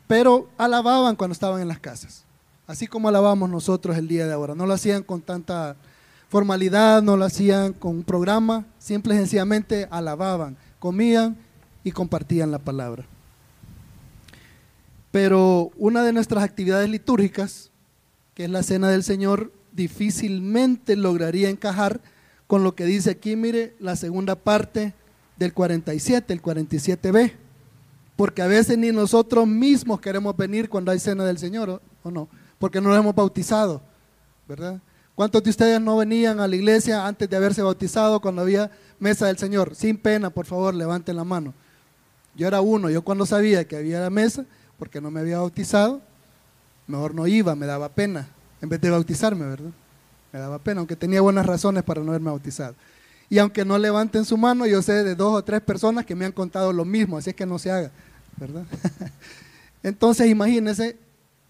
Pero 0.07 0.49
alababan 0.57 1.15
cuando 1.15 1.33
estaban 1.33 1.61
en 1.61 1.69
las 1.69 1.79
casas, 1.79 2.25
así 2.67 2.89
como 2.89 3.09
alabamos 3.09 3.49
nosotros 3.49 3.97
el 3.97 4.09
día 4.09 4.27
de 4.27 4.33
ahora. 4.33 4.57
No 4.57 4.67
lo 4.67 4.75
hacían 4.75 5.05
con 5.05 5.21
tanta 5.21 5.77
formalidad, 6.31 7.03
no 7.03 7.17
lo 7.17 7.25
hacían 7.25 7.73
con 7.73 7.97
un 7.97 8.05
programa, 8.05 8.65
simple 8.79 9.15
y 9.15 9.19
sencillamente 9.19 9.89
alababan, 9.91 10.57
comían 10.79 11.37
y 11.83 11.91
compartían 11.91 12.53
la 12.53 12.61
palabra. 12.61 13.05
Pero 15.11 15.73
una 15.77 16.05
de 16.05 16.13
nuestras 16.13 16.45
actividades 16.45 16.89
litúrgicas, 16.89 17.73
que 18.35 18.45
es 18.45 18.51
la 18.51 18.63
cena 18.63 18.89
del 18.89 19.03
Señor, 19.03 19.53
difícilmente 19.73 20.95
lograría 20.95 21.51
encajar 21.51 22.01
con 22.47 22.63
lo 22.63 22.77
que 22.77 22.85
dice 22.85 23.11
aquí, 23.11 23.35
mire, 23.35 23.75
la 23.81 23.97
segunda 23.97 24.37
parte 24.37 24.95
del 25.37 25.53
47, 25.53 26.33
el 26.33 26.41
47b, 26.41 27.33
porque 28.15 28.43
a 28.43 28.47
veces 28.47 28.79
ni 28.79 28.93
nosotros 28.93 29.49
mismos 29.49 30.01
queremos 30.01 30.37
venir 30.37 30.69
cuando 30.69 30.93
hay 30.93 31.01
cena 31.01 31.25
del 31.25 31.39
Señor, 31.39 31.83
¿o, 32.05 32.11
no? 32.13 32.29
Porque 32.61 32.81
no 32.81 32.91
nos 32.91 32.99
hemos 32.99 33.17
bautizado, 33.17 33.83
¿verdad? 34.47 34.81
¿Cuántos 35.21 35.43
de 35.43 35.51
ustedes 35.51 35.79
no 35.83 35.99
venían 35.99 36.41
a 36.41 36.49
la 36.49 36.57
iglesia 36.57 37.07
antes 37.07 37.29
de 37.29 37.37
haberse 37.37 37.61
bautizado 37.61 38.23
cuando 38.23 38.41
había 38.41 38.71
mesa 38.99 39.27
del 39.27 39.37
Señor? 39.37 39.75
Sin 39.75 39.99
pena, 39.99 40.31
por 40.31 40.47
favor, 40.47 40.75
levanten 40.75 41.15
la 41.15 41.25
mano. 41.25 41.53
Yo 42.35 42.49
era 42.49 42.63
uno, 42.63 42.89
yo 42.89 43.03
cuando 43.03 43.27
sabía 43.27 43.69
que 43.69 43.77
había 43.77 44.01
la 44.01 44.09
mesa, 44.09 44.47
porque 44.79 44.99
no 44.99 45.11
me 45.11 45.21
había 45.21 45.37
bautizado, 45.37 46.01
mejor 46.87 47.15
no 47.15 47.27
iba, 47.27 47.55
me 47.55 47.67
daba 47.67 47.91
pena, 47.91 48.31
en 48.63 48.71
vez 48.71 48.81
de 48.81 48.89
bautizarme, 48.89 49.45
¿verdad? 49.45 49.73
Me 50.33 50.39
daba 50.39 50.59
pena, 50.59 50.79
aunque 50.79 50.97
tenía 50.97 51.21
buenas 51.21 51.45
razones 51.45 51.83
para 51.83 52.01
no 52.01 52.13
haberme 52.13 52.31
bautizado. 52.31 52.75
Y 53.29 53.37
aunque 53.37 53.63
no 53.63 53.77
levanten 53.77 54.25
su 54.25 54.39
mano, 54.39 54.67
yo 54.67 54.81
sé 54.81 55.05
de 55.05 55.15
dos 55.15 55.35
o 55.35 55.45
tres 55.45 55.61
personas 55.61 56.07
que 56.07 56.15
me 56.15 56.25
han 56.25 56.33
contado 56.33 56.73
lo 56.73 56.87
mismo, 56.87 57.19
así 57.19 57.29
es 57.29 57.37
que 57.37 57.45
no 57.45 57.59
se 57.59 57.71
haga, 57.71 57.91
¿verdad? 58.39 58.65
Entonces 59.83 60.29
imagínense, 60.29 60.97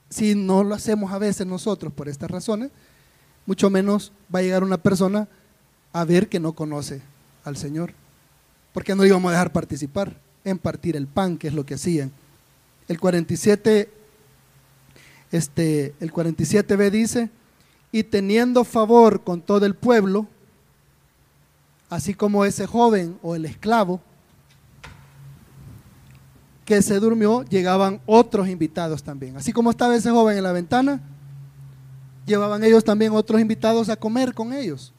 si 0.09 0.35
no 0.35 0.65
lo 0.65 0.75
hacemos 0.75 1.13
a 1.13 1.19
veces 1.19 1.47
nosotros 1.47 1.93
por 1.93 2.09
estas 2.09 2.29
razones, 2.33 2.73
mucho 3.47 3.71
menos 3.71 4.13
va 4.35 4.41
a 4.41 4.43
llegar 4.43 4.63
una 4.63 4.79
persona 4.79 5.29
a 5.93 6.05
ver 6.05 6.29
que 6.29 6.41
no 6.41 6.53
conoce 6.53 7.03
al 7.45 7.57
Señor. 7.57 7.93
Porque 8.73 8.95
no 8.95 9.05
íbamos 9.05 9.31
a 9.31 9.33
dejar 9.33 9.53
participar 9.53 10.17
en 10.45 10.59
partir 10.59 10.97
el 10.97 11.07
pan, 11.07 11.37
que 11.37 11.49
es 11.49 11.55
lo 11.55 11.67
que 11.67 11.75
hacían. 11.75 12.13
El 12.89 13.01
47, 13.01 13.91
este, 15.33 15.95
el 16.01 16.13
47b 16.13 16.91
dice, 16.91 17.31
y 17.93 18.05
teniendo 18.05 18.65
favor 18.65 19.23
con 19.23 19.41
todo 19.41 19.67
el 19.67 19.75
pueblo, 19.75 20.27
así 21.89 22.15
como 22.15 22.45
ese 22.45 22.67
joven 22.67 23.19
o 23.23 23.35
el 23.35 23.45
esclavo 23.45 24.01
que 26.65 26.83
se 26.83 27.01
durmió, 27.01 27.43
llegaban 27.45 28.01
otros 28.07 28.49
invitados 28.49 29.03
también. 29.03 29.37
Así 29.37 29.53
como 29.53 29.71
estaba 29.71 29.97
ese 29.97 30.11
joven 30.11 30.37
en 30.37 30.45
la 30.45 30.53
ventana, 30.53 31.01
llevaban 32.27 32.65
ellos 32.65 32.85
también 32.85 33.13
otros 33.13 33.41
invitados 33.41 33.89
a 33.89 33.97
comer 33.97 34.35
con 34.35 34.53
ellos. 34.53 34.93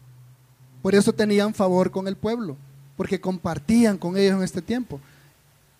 Por 0.81 0.95
eso 0.95 1.13
tenían 1.13 1.53
favor 1.53 1.91
con 1.91 2.07
el 2.07 2.15
pueblo, 2.15 2.57
porque 2.97 3.21
compartían 3.21 3.97
con 3.97 4.17
ellos 4.17 4.35
en 4.37 4.43
este 4.43 4.61
tiempo. 4.61 4.99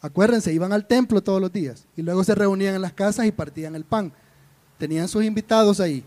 Acuérdense, 0.02 0.54
iban 0.54 0.74
al 0.74 0.88
templo 0.88 1.22
todos 1.22 1.42
los 1.42 1.52
días 1.52 1.86
y 1.96 2.02
luego 2.02 2.24
se 2.24 2.36
reunían 2.36 2.76
en 2.76 2.82
las 2.82 2.94
casas 2.94 3.26
y 3.26 3.32
partían 3.32 3.76
el 3.76 3.84
pan. 3.84 4.12
Tenían 4.78 5.08
sus 5.08 5.24
invitados 5.24 5.80
ahí. 5.80 6.04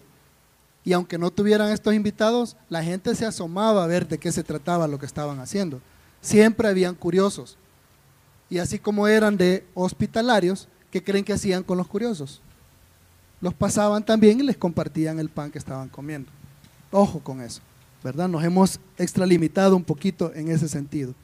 Y 0.84 0.92
aunque 0.92 1.16
no 1.16 1.30
tuvieran 1.30 1.70
estos 1.70 1.94
invitados, 1.94 2.56
la 2.68 2.82
gente 2.82 3.14
se 3.14 3.24
asomaba 3.24 3.84
a 3.84 3.86
ver 3.86 4.06
de 4.06 4.18
qué 4.18 4.30
se 4.32 4.44
trataba 4.44 4.88
lo 4.88 4.98
que 4.98 5.06
estaban 5.06 5.40
haciendo. 5.40 5.80
Siempre 6.20 6.68
habían 6.68 6.94
curiosos. 6.94 7.56
Y 8.50 8.58
así 8.58 8.78
como 8.78 9.08
eran 9.08 9.36
de 9.36 9.64
hospitalarios, 9.74 10.68
¿qué 10.90 11.02
creen 11.02 11.24
que 11.24 11.32
hacían 11.32 11.62
con 11.62 11.78
los 11.78 11.86
curiosos? 11.86 12.42
Los 13.40 13.54
pasaban 13.54 14.04
también 14.04 14.40
y 14.40 14.42
les 14.42 14.56
compartían 14.56 15.18
el 15.18 15.28
pan 15.28 15.50
que 15.50 15.58
estaban 15.58 15.88
comiendo. 15.88 16.30
Ojo 16.90 17.20
con 17.20 17.40
eso, 17.40 17.60
¿verdad? 18.02 18.28
Nos 18.28 18.44
hemos 18.44 18.80
extralimitado 18.98 19.76
un 19.76 19.84
poquito 19.84 20.32
en 20.34 20.48
ese 20.48 20.68
sentido. 20.68 21.14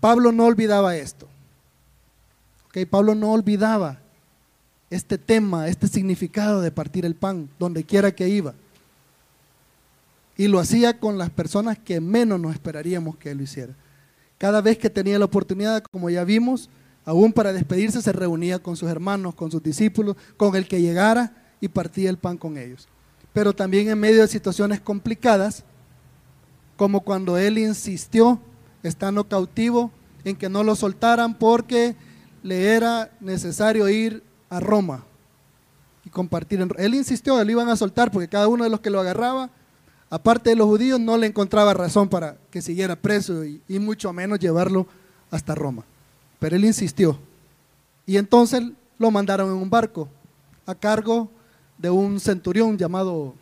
Pablo 0.00 0.32
no 0.32 0.44
olvidaba 0.44 0.96
esto. 0.96 1.26
¿ok? 2.68 2.86
Pablo 2.88 3.14
no 3.14 3.32
olvidaba 3.32 3.98
este 4.90 5.18
tema, 5.18 5.68
este 5.68 5.88
significado 5.88 6.60
de 6.60 6.70
partir 6.70 7.04
el 7.04 7.14
pan, 7.14 7.48
donde 7.58 7.84
quiera 7.84 8.14
que 8.14 8.28
iba. 8.28 8.54
Y 10.36 10.48
lo 10.48 10.58
hacía 10.58 10.98
con 10.98 11.16
las 11.16 11.30
personas 11.30 11.78
que 11.78 12.00
menos 12.00 12.40
nos 12.40 12.52
esperaríamos 12.52 13.16
que 13.16 13.30
él 13.30 13.38
lo 13.38 13.44
hiciera. 13.44 13.72
Cada 14.38 14.60
vez 14.60 14.78
que 14.78 14.90
tenía 14.90 15.18
la 15.18 15.24
oportunidad, 15.24 15.82
como 15.90 16.10
ya 16.10 16.24
vimos, 16.24 16.68
Aún 17.04 17.32
para 17.32 17.52
despedirse 17.52 18.00
se 18.00 18.12
reunía 18.12 18.58
con 18.58 18.76
sus 18.76 18.88
hermanos, 18.88 19.34
con 19.34 19.50
sus 19.50 19.62
discípulos, 19.62 20.16
con 20.36 20.56
el 20.56 20.66
que 20.66 20.80
llegara 20.80 21.32
y 21.60 21.68
partía 21.68 22.08
el 22.08 22.16
pan 22.16 22.38
con 22.38 22.56
ellos. 22.56 22.88
Pero 23.32 23.52
también 23.52 23.88
en 23.88 23.98
medio 23.98 24.22
de 24.22 24.28
situaciones 24.28 24.80
complicadas, 24.80 25.64
como 26.76 27.00
cuando 27.00 27.36
él 27.36 27.58
insistió, 27.58 28.40
estando 28.82 29.24
cautivo, 29.28 29.90
en 30.24 30.36
que 30.36 30.48
no 30.48 30.64
lo 30.64 30.74
soltaran 30.74 31.34
porque 31.34 31.94
le 32.42 32.74
era 32.74 33.10
necesario 33.20 33.88
ir 33.88 34.22
a 34.48 34.60
Roma 34.60 35.04
y 36.04 36.10
compartir. 36.10 36.66
Él 36.78 36.94
insistió, 36.94 37.40
él 37.40 37.50
iban 37.50 37.68
a 37.68 37.76
soltar 37.76 38.10
porque 38.10 38.28
cada 38.28 38.48
uno 38.48 38.64
de 38.64 38.70
los 38.70 38.80
que 38.80 38.90
lo 38.90 39.00
agarraba, 39.00 39.50
aparte 40.08 40.50
de 40.50 40.56
los 40.56 40.66
judíos, 40.66 41.00
no 41.00 41.18
le 41.18 41.26
encontraba 41.26 41.74
razón 41.74 42.08
para 42.08 42.36
que 42.50 42.62
siguiera 42.62 42.96
preso 42.96 43.44
y, 43.44 43.60
y 43.68 43.78
mucho 43.78 44.12
menos 44.12 44.38
llevarlo 44.38 44.86
hasta 45.30 45.54
Roma. 45.54 45.84
Pero 46.38 46.56
él 46.56 46.64
insistió. 46.64 47.18
Y 48.06 48.16
entonces 48.16 48.62
lo 48.98 49.10
mandaron 49.10 49.50
en 49.50 49.56
un 49.56 49.70
barco 49.70 50.08
a 50.66 50.74
cargo 50.74 51.30
de 51.78 51.90
un 51.90 52.20
centurión 52.20 52.76
llamado 52.78 53.34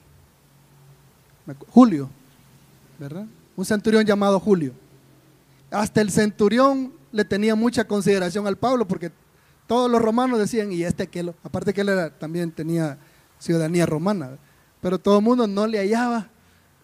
Julio, 1.69 2.09
¿verdad? 2.99 3.27
Un 3.57 3.65
centurión 3.65 4.05
llamado 4.05 4.39
Julio. 4.39 4.73
Hasta 5.71 6.01
el 6.01 6.11
centurión 6.11 6.93
le 7.11 7.25
tenía 7.25 7.55
mucha 7.55 7.87
consideración 7.87 8.47
al 8.47 8.57
Pablo 8.57 8.87
porque 8.87 9.11
todos 9.67 9.91
los 9.91 10.01
romanos 10.01 10.39
decían, 10.39 10.73
y 10.73 10.83
este 10.83 11.07
que 11.07 11.33
aparte 11.43 11.73
que 11.73 11.81
él 11.81 11.89
era, 11.89 12.11
también 12.11 12.51
tenía 12.51 12.99
ciudadanía 13.39 13.87
romana, 13.87 14.39
pero 14.81 14.99
todo 14.99 15.19
el 15.19 15.25
mundo 15.25 15.47
no 15.47 15.67
le 15.67 15.79
hallaba 15.79 16.29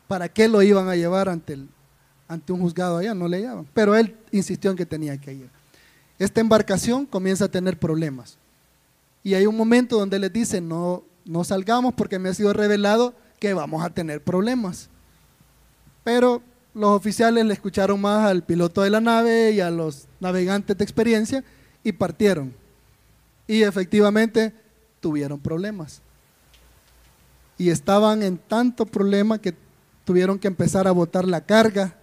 para 0.06 0.28
qué 0.28 0.48
lo 0.48 0.62
iban 0.62 0.88
a 0.88 0.96
llevar 0.96 1.28
ante, 1.28 1.54
el, 1.54 1.68
ante 2.26 2.52
un 2.52 2.60
juzgado 2.60 2.98
allá, 2.98 3.14
no 3.14 3.28
le 3.28 3.38
hallaban. 3.38 3.66
Pero 3.74 3.94
él 3.94 4.16
insistió 4.32 4.70
en 4.70 4.76
que 4.76 4.86
tenía 4.86 5.18
que 5.20 5.32
ir. 5.32 5.50
Esta 6.18 6.40
embarcación 6.40 7.06
comienza 7.06 7.46
a 7.46 7.50
tener 7.50 7.78
problemas. 7.78 8.38
Y 9.22 9.34
hay 9.34 9.46
un 9.46 9.56
momento 9.56 9.98
donde 9.98 10.18
les 10.18 10.32
dice, 10.32 10.60
no, 10.60 11.04
no 11.24 11.44
salgamos 11.44 11.94
porque 11.94 12.18
me 12.18 12.28
ha 12.28 12.34
sido 12.34 12.52
revelado 12.52 13.14
que 13.38 13.54
vamos 13.54 13.84
a 13.84 13.90
tener 13.90 14.22
problemas. 14.22 14.88
Pero 16.02 16.42
los 16.74 16.90
oficiales 16.90 17.44
le 17.44 17.54
escucharon 17.54 18.00
más 18.00 18.26
al 18.26 18.42
piloto 18.42 18.82
de 18.82 18.90
la 18.90 19.00
nave 19.00 19.52
y 19.52 19.60
a 19.60 19.70
los 19.70 20.06
navegantes 20.20 20.76
de 20.76 20.84
experiencia 20.84 21.44
y 21.84 21.92
partieron. 21.92 22.54
Y 23.46 23.62
efectivamente 23.62 24.54
tuvieron 25.00 25.38
problemas. 25.38 26.02
Y 27.56 27.70
estaban 27.70 28.22
en 28.22 28.38
tanto 28.38 28.86
problema 28.86 29.38
que 29.38 29.54
tuvieron 30.04 30.38
que 30.38 30.48
empezar 30.48 30.86
a 30.86 30.92
botar 30.92 31.26
la 31.26 31.40
carga, 31.44 31.96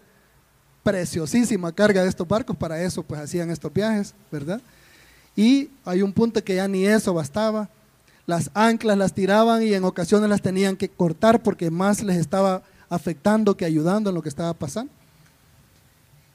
preciosísima 0.85 1.71
carga 1.71 2.03
de 2.03 2.09
estos 2.09 2.27
barcos, 2.27 2.55
para 2.55 2.79
eso 2.79 3.01
pues 3.01 3.19
hacían 3.19 3.49
estos 3.49 3.73
viajes, 3.73 4.13
¿verdad? 4.31 4.61
Y 5.35 5.71
hay 5.83 6.03
un 6.03 6.13
punto 6.13 6.43
que 6.43 6.53
ya 6.53 6.67
ni 6.67 6.85
eso 6.85 7.11
bastaba. 7.11 7.69
Las 8.27 8.51
anclas 8.53 8.95
las 8.95 9.11
tiraban 9.11 9.63
y 9.63 9.73
en 9.73 9.83
ocasiones 9.83 10.29
las 10.29 10.43
tenían 10.43 10.77
que 10.77 10.87
cortar 10.87 11.41
porque 11.41 11.71
más 11.71 12.03
les 12.03 12.17
estaba 12.17 12.61
afectando 12.87 13.57
que 13.57 13.65
ayudando 13.65 14.11
en 14.11 14.15
lo 14.15 14.21
que 14.21 14.29
estaba 14.29 14.53
pasando. 14.53 14.93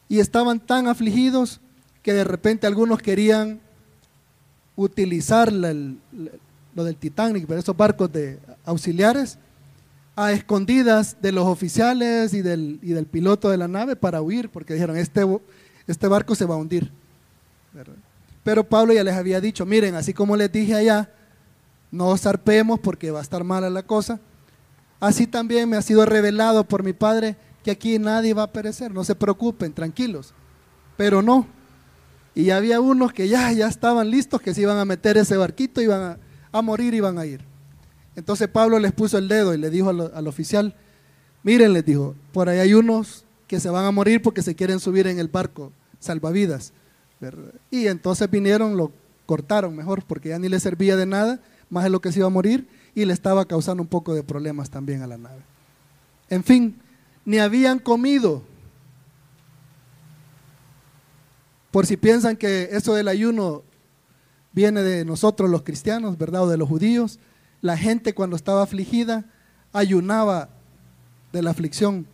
Y 0.08 0.18
estaban 0.18 0.58
tan 0.58 0.88
afligidos 0.88 1.60
que 2.02 2.12
de 2.12 2.24
repente 2.24 2.66
algunos 2.66 2.98
querían 2.98 3.60
utilizar 4.74 5.52
lo 5.52 6.84
del 6.84 6.96
Titanic, 6.98 7.48
esos 7.50 7.76
barcos 7.76 8.10
de 8.10 8.40
auxiliares, 8.64 9.38
a 10.16 10.32
escondidas 10.32 11.16
de 11.20 11.32
los 11.32 11.46
oficiales 11.46 12.34
y 12.34 12.42
del, 12.42 12.78
y 12.82 12.92
del 12.92 13.06
piloto 13.06 13.48
de 13.50 13.56
la 13.56 13.68
nave 13.68 13.96
para 13.96 14.22
huir, 14.22 14.50
porque 14.50 14.74
dijeron, 14.74 14.96
este, 14.96 15.22
este 15.86 16.08
barco 16.08 16.34
se 16.34 16.44
va 16.44 16.54
a 16.54 16.58
hundir. 16.58 16.92
Pero 18.42 18.64
Pablo 18.64 18.92
ya 18.92 19.04
les 19.04 19.14
había 19.14 19.40
dicho, 19.40 19.64
miren, 19.66 19.94
así 19.94 20.12
como 20.12 20.36
les 20.36 20.50
dije 20.50 20.74
allá, 20.74 21.10
no 21.90 22.16
zarpemos 22.16 22.80
porque 22.80 23.10
va 23.10 23.20
a 23.20 23.22
estar 23.22 23.44
mala 23.44 23.70
la 23.70 23.82
cosa, 23.82 24.20
así 24.98 25.26
también 25.26 25.68
me 25.68 25.76
ha 25.76 25.82
sido 25.82 26.04
revelado 26.06 26.64
por 26.64 26.82
mi 26.82 26.92
Padre 26.92 27.36
que 27.62 27.70
aquí 27.70 27.98
nadie 27.98 28.34
va 28.34 28.44
a 28.44 28.52
perecer, 28.52 28.92
no 28.92 29.04
se 29.04 29.14
preocupen, 29.14 29.72
tranquilos. 29.72 30.32
Pero 30.96 31.22
no, 31.22 31.46
y 32.34 32.50
había 32.50 32.80
unos 32.80 33.12
que 33.12 33.28
ya, 33.28 33.52
ya 33.52 33.68
estaban 33.68 34.10
listos, 34.10 34.40
que 34.40 34.54
se 34.54 34.62
iban 34.62 34.78
a 34.78 34.84
meter 34.84 35.16
ese 35.16 35.36
barquito, 35.36 35.80
iban 35.80 36.02
a, 36.02 36.18
a 36.52 36.62
morir, 36.62 36.94
iban 36.94 37.18
a 37.18 37.26
ir. 37.26 37.49
Entonces 38.16 38.48
Pablo 38.48 38.78
les 38.78 38.92
puso 38.92 39.18
el 39.18 39.28
dedo 39.28 39.54
y 39.54 39.58
le 39.58 39.70
dijo 39.70 39.90
al, 39.90 40.26
oficial, 40.26 40.74
miren, 41.42 41.72
les 41.72 41.84
dijo, 41.84 42.14
por 42.32 42.48
ahí 42.48 42.58
hay 42.58 42.74
unos 42.74 43.24
que 43.46 43.60
se 43.60 43.70
van 43.70 43.84
a 43.84 43.90
morir 43.90 44.22
porque 44.22 44.42
se 44.42 44.54
quieren 44.54 44.80
subir 44.80 45.06
en 45.06 45.18
el 45.18 45.28
barco 45.28 45.72
salvavidas. 45.98 46.72
Y 47.70 47.86
entonces 47.86 48.30
vinieron, 48.30 48.76
lo 48.76 48.92
cortaron 49.26 49.76
mejor 49.76 50.04
porque 50.04 50.30
ya 50.30 50.38
ni 50.38 50.48
le 50.48 50.60
servía 50.60 50.96
de 50.96 51.06
nada, 51.06 51.40
más 51.68 51.84
de 51.84 51.90
lo 51.90 52.00
que 52.00 52.12
se 52.12 52.18
iba 52.18 52.26
a 52.26 52.30
morir 52.30 52.68
y 52.94 53.04
le 53.04 53.12
estaba 53.12 53.44
causando 53.44 53.82
un 53.82 53.88
poco 53.88 54.14
de 54.14 54.22
problemas 54.22 54.70
también 54.70 55.02
a 55.02 55.06
la 55.06 55.18
nave. 55.18 55.42
En 56.28 56.42
fin, 56.42 56.80
ni 57.24 57.38
habían 57.38 57.78
comido 57.78 58.42
Por 61.70 61.86
si 61.86 61.96
piensan 61.96 62.36
que 62.36 62.70
eso 62.72 62.94
del 62.94 63.08
ayuno 63.08 63.62
viene 64.52 64.82
de 64.82 65.04
nosotros 65.04 65.48
los 65.48 65.62
cristianos, 65.62 66.18
¿verdad? 66.18 66.42
O 66.42 66.48
de 66.48 66.56
los 66.56 66.68
judíos. 66.68 67.18
La 67.60 67.76
gente 67.76 68.14
cuando 68.14 68.36
estaba 68.36 68.62
afligida 68.62 69.24
ayunaba 69.72 70.48
de 71.32 71.42
la 71.42 71.50
aflicción. 71.50 72.06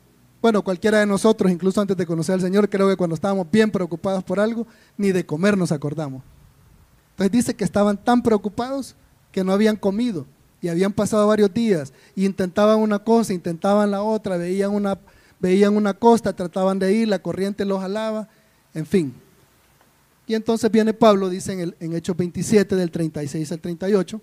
Bueno, 0.42 0.62
cualquiera 0.62 1.00
de 1.00 1.06
nosotros, 1.06 1.50
incluso 1.50 1.80
antes 1.80 1.96
de 1.96 2.06
conocer 2.06 2.34
al 2.34 2.40
Señor, 2.40 2.68
creo 2.68 2.88
que 2.88 2.96
cuando 2.96 3.14
estábamos 3.14 3.50
bien 3.50 3.70
preocupados 3.70 4.22
por 4.22 4.38
algo, 4.38 4.66
ni 4.96 5.12
de 5.12 5.24
comer 5.24 5.56
nos 5.56 5.72
acordamos. 5.72 6.22
Entonces 7.10 7.32
dice 7.32 7.54
que 7.54 7.64
estaban 7.64 7.96
tan 7.96 8.22
preocupados 8.22 8.94
que 9.32 9.42
no 9.42 9.52
habían 9.52 9.76
comido 9.76 10.26
y 10.60 10.68
habían 10.68 10.92
pasado 10.92 11.26
varios 11.26 11.52
días 11.52 11.92
y 12.14 12.26
intentaban 12.26 12.78
una 12.78 12.98
cosa, 12.98 13.32
intentaban 13.32 13.90
la 13.90 14.02
otra, 14.02 14.36
veían 14.36 14.72
una, 14.72 14.98
veían 15.40 15.76
una 15.76 15.94
costa, 15.94 16.34
trataban 16.34 16.78
de 16.78 16.92
ir, 16.92 17.08
la 17.08 17.18
corriente 17.18 17.64
los 17.64 17.80
jalaba, 17.80 18.28
en 18.74 18.84
fin, 18.84 19.14
y 20.26 20.34
entonces 20.34 20.70
viene 20.70 20.92
Pablo, 20.92 21.28
dice 21.28 21.52
en, 21.52 21.74
en 21.78 21.94
Hechos 21.94 22.16
27 22.16 22.74
del 22.74 22.90
36 22.90 23.52
al 23.52 23.60
38, 23.60 24.20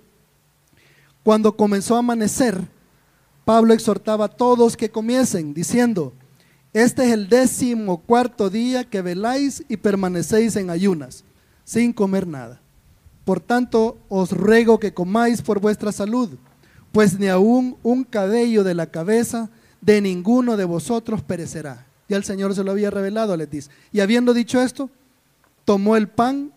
cuando 1.24 1.56
comenzó 1.56 1.96
a 1.96 2.00
amanecer, 2.00 2.68
Pablo 3.46 3.74
exhortaba 3.74 4.26
a 4.26 4.30
todos 4.30 4.78
que 4.78 4.90
comiesen, 4.90 5.54
diciendo, 5.54 6.14
este 6.74 7.06
es 7.06 7.12
el 7.12 7.30
décimo 7.30 8.00
cuarto 8.00 8.50
día 8.50 8.84
que 8.84 9.02
veláis 9.02 9.64
y 9.70 9.78
permanecéis 9.78 10.56
en 10.56 10.70
ayunas, 10.70 11.24
sin 11.64 11.94
comer 11.94 12.28
nada. 12.28 12.62
Por 13.26 13.40
tanto, 13.40 13.98
os 14.10 14.32
ruego 14.32 14.80
que 14.80 14.94
comáis 14.94 15.42
por 15.42 15.60
vuestra 15.60 15.92
salud, 15.92 16.32
pues 16.92 17.20
ni 17.20 17.28
aún 17.28 17.78
un 17.84 18.04
cabello 18.04 18.64
de 18.64 18.74
la 18.74 18.88
cabeza 18.88 19.50
de 19.82 20.02
ninguno 20.02 20.58
de 20.58 20.66
vosotros 20.66 21.22
perecerá. 21.22 21.86
Ya 22.10 22.18
el 22.18 22.24
Señor 22.24 22.54
se 22.56 22.64
lo 22.64 22.72
había 22.72 22.90
revelado, 22.90 23.36
les 23.38 23.50
dice. 23.50 23.70
Y 23.92 24.00
habiendo 24.02 24.34
dicho 24.34 24.62
esto, 24.62 24.90
tomó 25.66 25.96
el 25.96 26.08
pan 26.10 26.52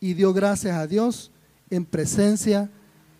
y 0.00 0.14
dio 0.14 0.32
gracias 0.32 0.76
a 0.76 0.86
Dios 0.86 1.30
en 1.70 1.84
presencia 1.84 2.70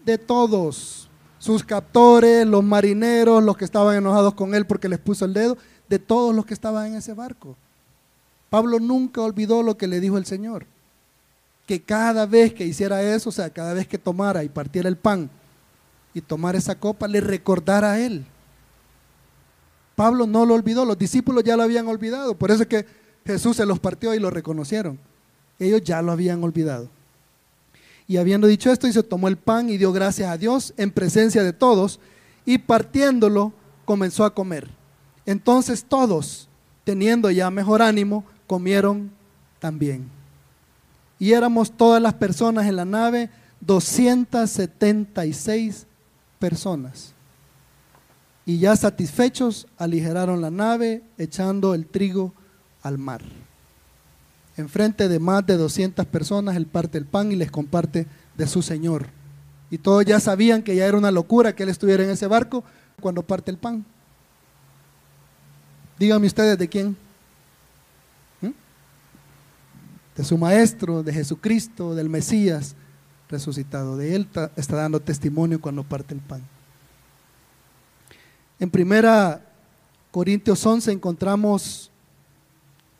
de 0.06 0.16
todos, 0.16 1.10
sus 1.38 1.64
captores, 1.64 2.46
los 2.46 2.62
marineros, 2.62 3.42
los 3.42 3.56
que 3.56 3.64
estaban 3.64 3.96
enojados 3.96 4.34
con 4.34 4.54
él 4.54 4.64
porque 4.64 4.88
les 4.88 5.00
puso 5.00 5.24
el 5.24 5.34
dedo, 5.34 5.58
de 5.88 5.98
todos 5.98 6.34
los 6.34 6.46
que 6.46 6.54
estaban 6.54 6.86
en 6.86 6.94
ese 6.94 7.12
barco. 7.12 7.56
Pablo 8.48 8.78
nunca 8.78 9.20
olvidó 9.20 9.64
lo 9.64 9.76
que 9.76 9.88
le 9.88 10.00
dijo 10.00 10.16
el 10.16 10.24
Señor, 10.24 10.64
que 11.66 11.82
cada 11.82 12.24
vez 12.24 12.54
que 12.54 12.64
hiciera 12.64 13.02
eso, 13.02 13.30
o 13.30 13.32
sea, 13.32 13.50
cada 13.50 13.74
vez 13.74 13.88
que 13.88 13.98
tomara 13.98 14.44
y 14.44 14.48
partiera 14.48 14.88
el 14.88 14.96
pan 14.96 15.28
y 16.14 16.20
tomara 16.20 16.56
esa 16.56 16.76
copa, 16.76 17.08
le 17.08 17.20
recordara 17.20 17.92
a 17.92 18.00
él. 18.00 18.24
Pablo 19.96 20.26
no 20.26 20.46
lo 20.46 20.54
olvidó, 20.54 20.84
los 20.84 20.96
discípulos 20.96 21.42
ya 21.42 21.56
lo 21.56 21.64
habían 21.64 21.88
olvidado, 21.88 22.36
por 22.36 22.52
eso 22.52 22.62
es 22.62 22.68
que 22.68 22.86
Jesús 23.26 23.56
se 23.56 23.66
los 23.66 23.80
partió 23.80 24.14
y 24.14 24.20
lo 24.20 24.30
reconocieron. 24.30 25.00
Ellos 25.58 25.82
ya 25.82 26.00
lo 26.00 26.12
habían 26.12 26.44
olvidado. 26.44 26.95
Y 28.08 28.18
habiendo 28.18 28.46
dicho 28.46 28.70
esto, 28.70 28.86
se 28.90 29.02
tomó 29.02 29.26
el 29.28 29.36
pan 29.36 29.68
y 29.68 29.76
dio 29.78 29.92
gracias 29.92 30.30
a 30.30 30.38
Dios 30.38 30.72
en 30.76 30.92
presencia 30.92 31.42
de 31.42 31.52
todos 31.52 31.98
y 32.44 32.58
partiéndolo 32.58 33.52
comenzó 33.84 34.24
a 34.24 34.32
comer. 34.34 34.70
Entonces 35.24 35.84
todos, 35.84 36.48
teniendo 36.84 37.28
ya 37.30 37.50
mejor 37.50 37.82
ánimo, 37.82 38.24
comieron 38.46 39.10
también. 39.58 40.08
Y 41.18 41.32
éramos 41.32 41.72
todas 41.72 42.00
las 42.00 42.14
personas 42.14 42.66
en 42.66 42.76
la 42.76 42.84
nave, 42.84 43.28
276 43.60 45.86
personas. 46.38 47.12
Y 48.44 48.58
ya 48.58 48.76
satisfechos, 48.76 49.66
aligeraron 49.76 50.40
la 50.40 50.52
nave, 50.52 51.02
echando 51.18 51.74
el 51.74 51.86
trigo 51.86 52.32
al 52.82 52.98
mar 52.98 53.22
enfrente 54.56 55.08
de 55.08 55.18
más 55.18 55.46
de 55.46 55.56
200 55.56 56.06
personas, 56.06 56.56
él 56.56 56.66
parte 56.66 56.98
el 56.98 57.04
pan 57.04 57.30
y 57.30 57.36
les 57.36 57.50
comparte 57.50 58.06
de 58.36 58.46
su 58.46 58.62
Señor. 58.62 59.06
Y 59.70 59.78
todos 59.78 60.04
ya 60.04 60.20
sabían 60.20 60.62
que 60.62 60.76
ya 60.76 60.86
era 60.86 60.96
una 60.96 61.10
locura 61.10 61.54
que 61.54 61.64
él 61.64 61.68
estuviera 61.68 62.04
en 62.04 62.10
ese 62.10 62.26
barco 62.26 62.64
cuando 63.00 63.22
parte 63.22 63.50
el 63.50 63.58
pan. 63.58 63.84
Díganme 65.98 66.26
ustedes 66.26 66.58
de 66.58 66.68
quién. 66.68 66.96
¿Mm? 68.40 68.50
De 70.16 70.24
su 70.24 70.38
Maestro, 70.38 71.02
de 71.02 71.12
Jesucristo, 71.12 71.94
del 71.94 72.08
Mesías 72.08 72.76
resucitado. 73.28 73.96
De 73.96 74.14
él 74.14 74.28
está 74.56 74.76
dando 74.76 75.00
testimonio 75.00 75.60
cuando 75.60 75.82
parte 75.82 76.14
el 76.14 76.20
pan. 76.20 76.42
En 78.58 78.70
primera 78.70 79.42
Corintios 80.10 80.64
11 80.64 80.92
encontramos 80.92 81.90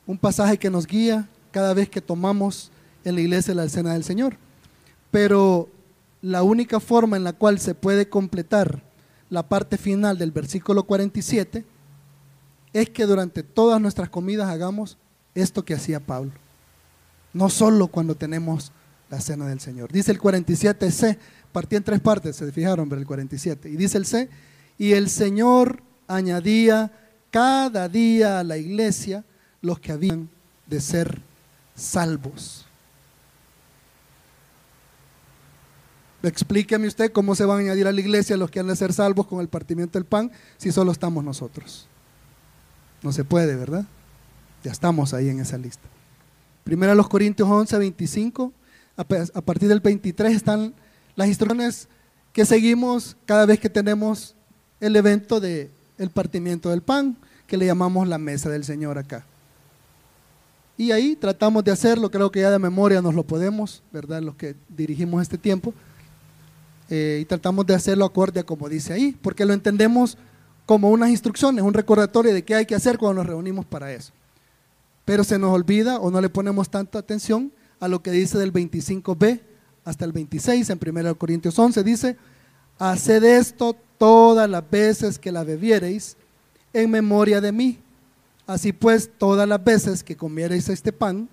un 0.06 0.18
pasaje 0.18 0.58
que 0.58 0.68
nos 0.68 0.86
guía 0.86 1.26
cada 1.56 1.72
vez 1.72 1.88
que 1.88 2.02
tomamos 2.02 2.70
en 3.02 3.14
la 3.14 3.22
iglesia 3.22 3.54
la 3.54 3.66
cena 3.70 3.94
del 3.94 4.04
Señor. 4.04 4.36
Pero 5.10 5.70
la 6.20 6.42
única 6.42 6.80
forma 6.80 7.16
en 7.16 7.24
la 7.24 7.32
cual 7.32 7.58
se 7.60 7.74
puede 7.74 8.10
completar 8.10 8.82
la 9.30 9.48
parte 9.48 9.78
final 9.78 10.18
del 10.18 10.32
versículo 10.32 10.82
47 10.82 11.64
es 12.74 12.90
que 12.90 13.06
durante 13.06 13.42
todas 13.42 13.80
nuestras 13.80 14.10
comidas 14.10 14.50
hagamos 14.50 14.98
esto 15.34 15.64
que 15.64 15.72
hacía 15.72 15.98
Pablo. 15.98 16.32
No 17.32 17.48
solo 17.48 17.86
cuando 17.86 18.14
tenemos 18.14 18.70
la 19.08 19.18
cena 19.22 19.46
del 19.46 19.60
Señor. 19.60 19.90
Dice 19.90 20.12
el 20.12 20.20
47C, 20.20 21.16
partía 21.52 21.78
en 21.78 21.84
tres 21.84 22.00
partes, 22.00 22.36
se 22.36 22.52
fijaron, 22.52 22.86
ver 22.86 22.98
el 22.98 23.06
47. 23.06 23.70
Y 23.70 23.76
dice 23.76 23.96
el 23.96 24.04
C, 24.04 24.28
y 24.76 24.92
el 24.92 25.08
Señor 25.08 25.82
añadía 26.06 26.92
cada 27.30 27.88
día 27.88 28.40
a 28.40 28.44
la 28.44 28.58
iglesia 28.58 29.24
los 29.62 29.80
que 29.80 29.92
habían 29.92 30.28
de 30.66 30.82
ser 30.82 31.24
salvos. 31.76 32.64
Explíqueme 36.22 36.88
usted 36.88 37.12
cómo 37.12 37.36
se 37.36 37.44
van 37.44 37.58
a 37.58 37.60
añadir 37.60 37.86
a 37.86 37.92
la 37.92 38.00
iglesia 38.00 38.36
los 38.36 38.50
que 38.50 38.58
han 38.58 38.66
de 38.66 38.74
ser 38.74 38.92
salvos 38.92 39.26
con 39.26 39.40
el 39.40 39.48
partimiento 39.48 39.98
del 39.98 40.06
pan 40.06 40.32
si 40.56 40.72
solo 40.72 40.90
estamos 40.90 41.22
nosotros. 41.22 41.86
No 43.02 43.12
se 43.12 43.22
puede, 43.22 43.54
¿verdad? 43.54 43.84
Ya 44.64 44.72
estamos 44.72 45.14
ahí 45.14 45.28
en 45.28 45.38
esa 45.38 45.56
lista. 45.58 45.86
Primero 46.64 46.94
los 46.96 47.08
Corintios 47.08 47.48
11, 47.48 47.78
25. 47.78 48.52
A 48.96 49.04
partir 49.42 49.68
del 49.68 49.80
23 49.80 50.34
están 50.34 50.74
las 51.14 51.28
instrucciones 51.28 51.86
que 52.32 52.44
seguimos 52.44 53.16
cada 53.24 53.46
vez 53.46 53.60
que 53.60 53.70
tenemos 53.70 54.34
el 54.80 54.96
evento 54.96 55.38
del 55.38 55.70
el 55.98 56.10
partimiento 56.10 56.70
del 56.70 56.82
pan, 56.82 57.16
que 57.46 57.56
le 57.56 57.66
llamamos 57.66 58.08
la 58.08 58.18
mesa 58.18 58.50
del 58.50 58.64
Señor 58.64 58.98
acá. 58.98 59.24
Y 60.78 60.90
ahí 60.92 61.16
tratamos 61.16 61.64
de 61.64 61.72
hacerlo, 61.72 62.10
creo 62.10 62.30
que 62.30 62.40
ya 62.40 62.50
de 62.50 62.58
memoria 62.58 63.00
nos 63.00 63.14
lo 63.14 63.22
podemos, 63.22 63.82
¿verdad? 63.92 64.20
Los 64.20 64.34
que 64.34 64.54
dirigimos 64.68 65.22
este 65.22 65.38
tiempo. 65.38 65.72
Eh, 66.90 67.20
y 67.22 67.24
tratamos 67.24 67.66
de 67.66 67.74
hacerlo 67.74 68.04
acorde 68.04 68.40
a 68.40 68.44
como 68.44 68.68
dice 68.68 68.92
ahí, 68.92 69.16
porque 69.20 69.44
lo 69.44 69.52
entendemos 69.52 70.16
como 70.66 70.90
unas 70.90 71.10
instrucciones, 71.10 71.64
un 71.64 71.74
recordatorio 71.74 72.34
de 72.34 72.44
qué 72.44 72.54
hay 72.54 72.66
que 72.66 72.74
hacer 72.74 72.98
cuando 72.98 73.22
nos 73.22 73.26
reunimos 73.26 73.64
para 73.64 73.92
eso. 73.92 74.12
Pero 75.04 75.24
se 75.24 75.38
nos 75.38 75.50
olvida 75.50 75.98
o 75.98 76.10
no 76.10 76.20
le 76.20 76.28
ponemos 76.28 76.68
tanta 76.68 76.98
atención 76.98 77.52
a 77.80 77.88
lo 77.88 78.02
que 78.02 78.10
dice 78.10 78.38
del 78.38 78.52
25b 78.52 79.40
hasta 79.84 80.04
el 80.04 80.12
26 80.12 80.68
en 80.70 80.80
1 80.84 81.14
Corintios 81.14 81.58
11, 81.58 81.84
dice, 81.84 82.16
haced 82.78 83.22
esto 83.22 83.76
todas 83.98 84.50
las 84.50 84.68
veces 84.68 85.18
que 85.18 85.32
la 85.32 85.44
bebiereis 85.44 86.16
en 86.72 86.90
memoria 86.90 87.40
de 87.40 87.52
mí. 87.52 87.78
Así 88.46 88.72
pues, 88.72 89.10
todas 89.18 89.48
las 89.48 89.62
veces 89.62 90.04
que 90.04 90.16
comiereis 90.16 90.68
este 90.68 90.92
pan 90.92 91.28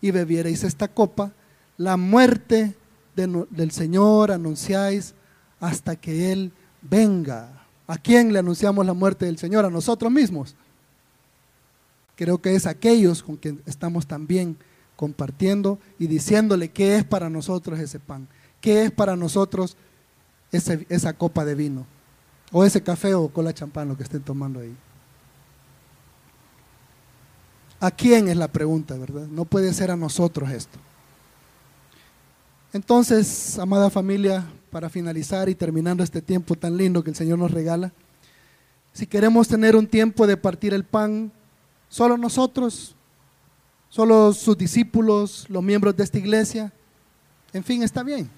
y 0.00 0.10
bebiereis 0.10 0.64
esta 0.64 0.88
copa, 0.88 1.32
la 1.76 1.96
muerte 1.96 2.74
del 3.14 3.70
Señor 3.70 4.30
anunciáis 4.30 5.14
hasta 5.60 5.96
que 5.96 6.30
Él 6.32 6.52
venga. 6.82 7.64
¿A 7.86 7.96
quién 7.96 8.32
le 8.32 8.38
anunciamos 8.38 8.84
la 8.84 8.92
muerte 8.92 9.26
del 9.26 9.38
Señor? 9.38 9.64
A 9.64 9.70
nosotros 9.70 10.12
mismos. 10.12 10.54
Creo 12.16 12.38
que 12.38 12.54
es 12.54 12.66
aquellos 12.66 13.22
con 13.22 13.36
quien 13.36 13.62
estamos 13.64 14.06
también 14.06 14.56
compartiendo 14.96 15.78
y 15.98 16.08
diciéndole 16.08 16.68
qué 16.70 16.96
es 16.96 17.04
para 17.04 17.30
nosotros 17.30 17.78
ese 17.78 18.00
pan, 18.00 18.28
qué 18.60 18.84
es 18.84 18.90
para 18.90 19.16
nosotros 19.16 19.76
esa 20.50 21.12
copa 21.12 21.44
de 21.44 21.54
vino, 21.54 21.86
o 22.50 22.64
ese 22.64 22.82
café 22.82 23.14
o 23.14 23.28
cola 23.28 23.54
champán, 23.54 23.88
lo 23.88 23.96
que 23.96 24.02
estén 24.02 24.22
tomando 24.22 24.60
ahí. 24.60 24.74
¿A 27.80 27.90
quién 27.90 28.28
es 28.28 28.36
la 28.36 28.48
pregunta, 28.48 28.96
verdad? 28.96 29.26
No 29.28 29.44
puede 29.44 29.72
ser 29.72 29.90
a 29.90 29.96
nosotros 29.96 30.50
esto. 30.50 30.78
Entonces, 32.72 33.58
amada 33.58 33.88
familia, 33.88 34.44
para 34.70 34.90
finalizar 34.90 35.48
y 35.48 35.54
terminando 35.54 36.02
este 36.02 36.20
tiempo 36.20 36.54
tan 36.54 36.76
lindo 36.76 37.02
que 37.02 37.10
el 37.10 37.16
Señor 37.16 37.38
nos 37.38 37.50
regala, 37.50 37.92
si 38.92 39.06
queremos 39.06 39.48
tener 39.48 39.76
un 39.76 39.86
tiempo 39.86 40.26
de 40.26 40.36
partir 40.36 40.74
el 40.74 40.84
pan, 40.84 41.30
solo 41.88 42.16
nosotros, 42.16 42.96
solo 43.88 44.32
sus 44.32 44.58
discípulos, 44.58 45.46
los 45.48 45.62
miembros 45.62 45.96
de 45.96 46.04
esta 46.04 46.18
iglesia, 46.18 46.72
en 47.52 47.64
fin, 47.64 47.82
está 47.82 48.02
bien. 48.02 48.28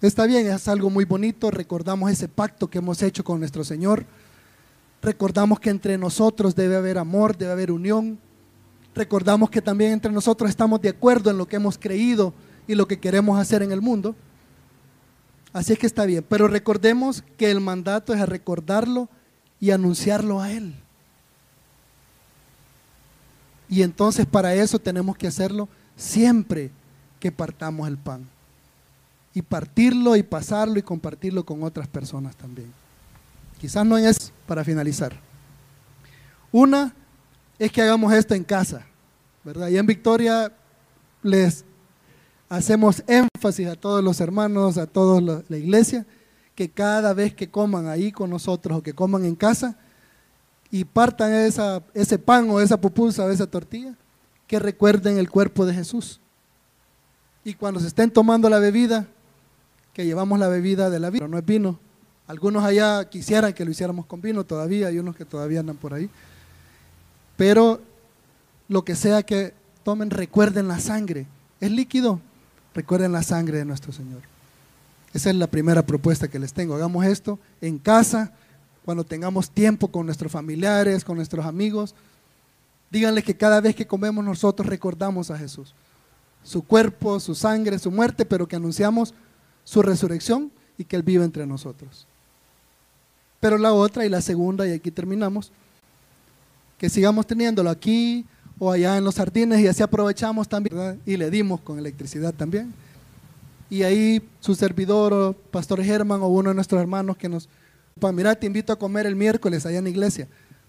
Está 0.00 0.26
bien, 0.26 0.46
es 0.46 0.68
algo 0.68 0.90
muy 0.90 1.04
bonito, 1.04 1.50
recordamos 1.50 2.10
ese 2.10 2.28
pacto 2.28 2.68
que 2.68 2.78
hemos 2.78 3.02
hecho 3.02 3.24
con 3.24 3.40
nuestro 3.40 3.64
Señor, 3.64 4.06
recordamos 5.02 5.60
que 5.60 5.70
entre 5.70 5.98
nosotros 5.98 6.54
debe 6.54 6.76
haber 6.76 6.98
amor, 6.98 7.36
debe 7.36 7.52
haber 7.52 7.70
unión, 7.70 8.18
recordamos 8.94 9.50
que 9.50 9.62
también 9.62 9.92
entre 9.92 10.12
nosotros 10.12 10.50
estamos 10.50 10.80
de 10.80 10.90
acuerdo 10.90 11.30
en 11.30 11.38
lo 11.38 11.46
que 11.46 11.56
hemos 11.56 11.78
creído 11.78 12.34
y 12.66 12.74
lo 12.74 12.86
que 12.86 12.98
queremos 12.98 13.38
hacer 13.38 13.62
en 13.62 13.72
el 13.72 13.80
mundo. 13.80 14.14
Así 15.52 15.72
es 15.72 15.78
que 15.78 15.86
está 15.86 16.04
bien, 16.04 16.24
pero 16.28 16.48
recordemos 16.48 17.22
que 17.36 17.50
el 17.50 17.60
mandato 17.60 18.12
es 18.12 18.20
a 18.20 18.26
recordarlo 18.26 19.08
y 19.60 19.70
anunciarlo 19.70 20.40
a 20.40 20.52
Él. 20.52 20.74
Y 23.68 23.82
entonces 23.82 24.26
para 24.26 24.54
eso 24.54 24.78
tenemos 24.78 25.16
que 25.16 25.26
hacerlo 25.26 25.68
siempre 25.96 26.70
que 27.20 27.32
partamos 27.32 27.88
el 27.88 27.98
pan. 27.98 28.26
Y 29.34 29.42
partirlo 29.42 30.16
y 30.16 30.22
pasarlo 30.22 30.78
y 30.78 30.82
compartirlo 30.82 31.44
con 31.44 31.62
otras 31.62 31.86
personas 31.86 32.34
también. 32.34 32.72
Quizás 33.58 33.84
no 33.84 33.98
es 33.98 34.32
para 34.46 34.64
finalizar. 34.64 35.12
Una 36.52 36.94
es 37.58 37.72
que 37.72 37.82
hagamos 37.82 38.12
esto 38.12 38.34
en 38.34 38.44
casa, 38.44 38.86
¿verdad? 39.44 39.68
Y 39.68 39.76
en 39.76 39.86
Victoria 39.86 40.52
les 41.22 41.64
hacemos 42.48 43.02
énfasis 43.06 43.66
a 43.68 43.74
todos 43.74 44.02
los 44.02 44.20
hermanos, 44.20 44.78
a 44.78 44.86
toda 44.86 45.42
la 45.48 45.56
iglesia, 45.56 46.06
que 46.54 46.68
cada 46.68 47.12
vez 47.12 47.34
que 47.34 47.50
coman 47.50 47.88
ahí 47.88 48.10
con 48.10 48.30
nosotros 48.30 48.78
o 48.78 48.82
que 48.82 48.94
coman 48.94 49.24
en 49.24 49.34
casa 49.34 49.76
y 50.70 50.84
partan 50.84 51.32
esa, 51.32 51.82
ese 51.94 52.18
pan 52.18 52.48
o 52.50 52.60
esa 52.60 52.80
pupusa 52.80 53.24
o 53.24 53.30
esa 53.30 53.46
tortilla, 53.46 53.94
que 54.46 54.58
recuerden 54.58 55.18
el 55.18 55.30
cuerpo 55.30 55.66
de 55.66 55.74
Jesús. 55.74 56.20
Y 57.44 57.54
cuando 57.54 57.80
se 57.80 57.86
estén 57.86 58.10
tomando 58.10 58.48
la 58.48 58.58
bebida, 58.58 59.06
que 59.92 60.04
llevamos 60.04 60.38
la 60.38 60.48
bebida 60.48 60.90
de 60.90 61.00
la 61.00 61.10
vida, 61.10 61.28
no 61.28 61.38
es 61.38 61.44
vino. 61.44 61.78
Algunos 62.28 62.62
allá 62.62 63.08
quisieran 63.08 63.52
que 63.52 63.64
lo 63.64 63.72
hiciéramos 63.72 64.06
con 64.06 64.20
vino 64.20 64.44
todavía, 64.44 64.86
hay 64.86 65.00
unos 65.00 65.16
que 65.16 65.24
todavía 65.24 65.60
andan 65.60 65.76
por 65.76 65.94
ahí. 65.94 66.08
Pero 67.36 67.80
lo 68.68 68.84
que 68.84 68.94
sea 68.94 69.24
que 69.24 69.54
tomen, 69.82 70.10
recuerden 70.10 70.68
la 70.68 70.78
sangre. 70.78 71.26
Es 71.60 71.72
líquido, 71.72 72.20
Recuerden 72.78 73.10
la 73.10 73.24
sangre 73.24 73.58
de 73.58 73.64
nuestro 73.64 73.92
Señor. 73.92 74.20
Esa 75.12 75.30
es 75.30 75.34
la 75.34 75.48
primera 75.48 75.84
propuesta 75.84 76.28
que 76.28 76.38
les 76.38 76.52
tengo. 76.52 76.76
Hagamos 76.76 77.04
esto 77.06 77.38
en 77.60 77.76
casa, 77.76 78.30
cuando 78.84 79.02
tengamos 79.02 79.50
tiempo 79.50 79.88
con 79.88 80.06
nuestros 80.06 80.30
familiares, 80.30 81.04
con 81.04 81.16
nuestros 81.16 81.44
amigos. 81.44 81.96
Díganle 82.90 83.24
que 83.24 83.36
cada 83.36 83.60
vez 83.60 83.74
que 83.74 83.88
comemos 83.88 84.24
nosotros 84.24 84.68
recordamos 84.68 85.30
a 85.32 85.36
Jesús. 85.36 85.74
Su 86.44 86.62
cuerpo, 86.62 87.18
su 87.18 87.34
sangre, 87.34 87.80
su 87.80 87.90
muerte, 87.90 88.24
pero 88.24 88.46
que 88.46 88.54
anunciamos 88.54 89.12
su 89.64 89.82
resurrección 89.82 90.52
y 90.76 90.84
que 90.84 90.94
Él 90.94 91.02
vive 91.02 91.24
entre 91.24 91.46
nosotros. 91.46 92.06
Pero 93.40 93.58
la 93.58 93.72
otra 93.72 94.04
y 94.04 94.08
la 94.08 94.20
segunda, 94.20 94.66
y 94.66 94.72
aquí 94.72 94.90
terminamos, 94.90 95.52
que 96.76 96.88
sigamos 96.88 97.26
teniéndolo 97.26 97.70
aquí 97.70 98.24
o 98.58 98.70
allá 98.72 98.96
en 98.96 99.04
los 99.04 99.16
jardines 99.16 99.60
y 99.60 99.68
así 99.68 99.82
aprovechamos 99.82 100.48
también 100.48 101.00
y 101.06 101.16
le 101.16 101.30
dimos 101.30 101.60
con 101.60 101.78
electricidad 101.78 102.34
también. 102.34 102.72
Y 103.70 103.82
ahí 103.82 104.22
su 104.40 104.54
servidor, 104.54 105.36
Pastor 105.50 105.82
Germán 105.82 106.22
o 106.22 106.28
uno 106.28 106.50
de 106.50 106.54
nuestros 106.54 106.80
hermanos 106.80 107.16
que 107.16 107.28
nos, 107.28 107.48
mira, 108.12 108.34
te 108.34 108.46
invito 108.46 108.72
a 108.72 108.78
comer 108.78 109.06
el 109.06 109.14
miércoles 109.14 109.66
allá 109.66 109.78
en 109.78 109.84
la 109.84 109.90
iglesia. 109.90 110.26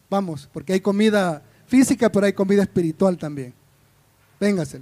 Vamos, 0.10 0.50
porque 0.52 0.74
hay 0.74 0.82
comida 0.82 1.42
física, 1.68 2.12
pero 2.12 2.26
hay 2.26 2.34
comida 2.34 2.64
espiritual 2.64 3.18
también. 3.18 3.54
Véngase. 4.40 4.82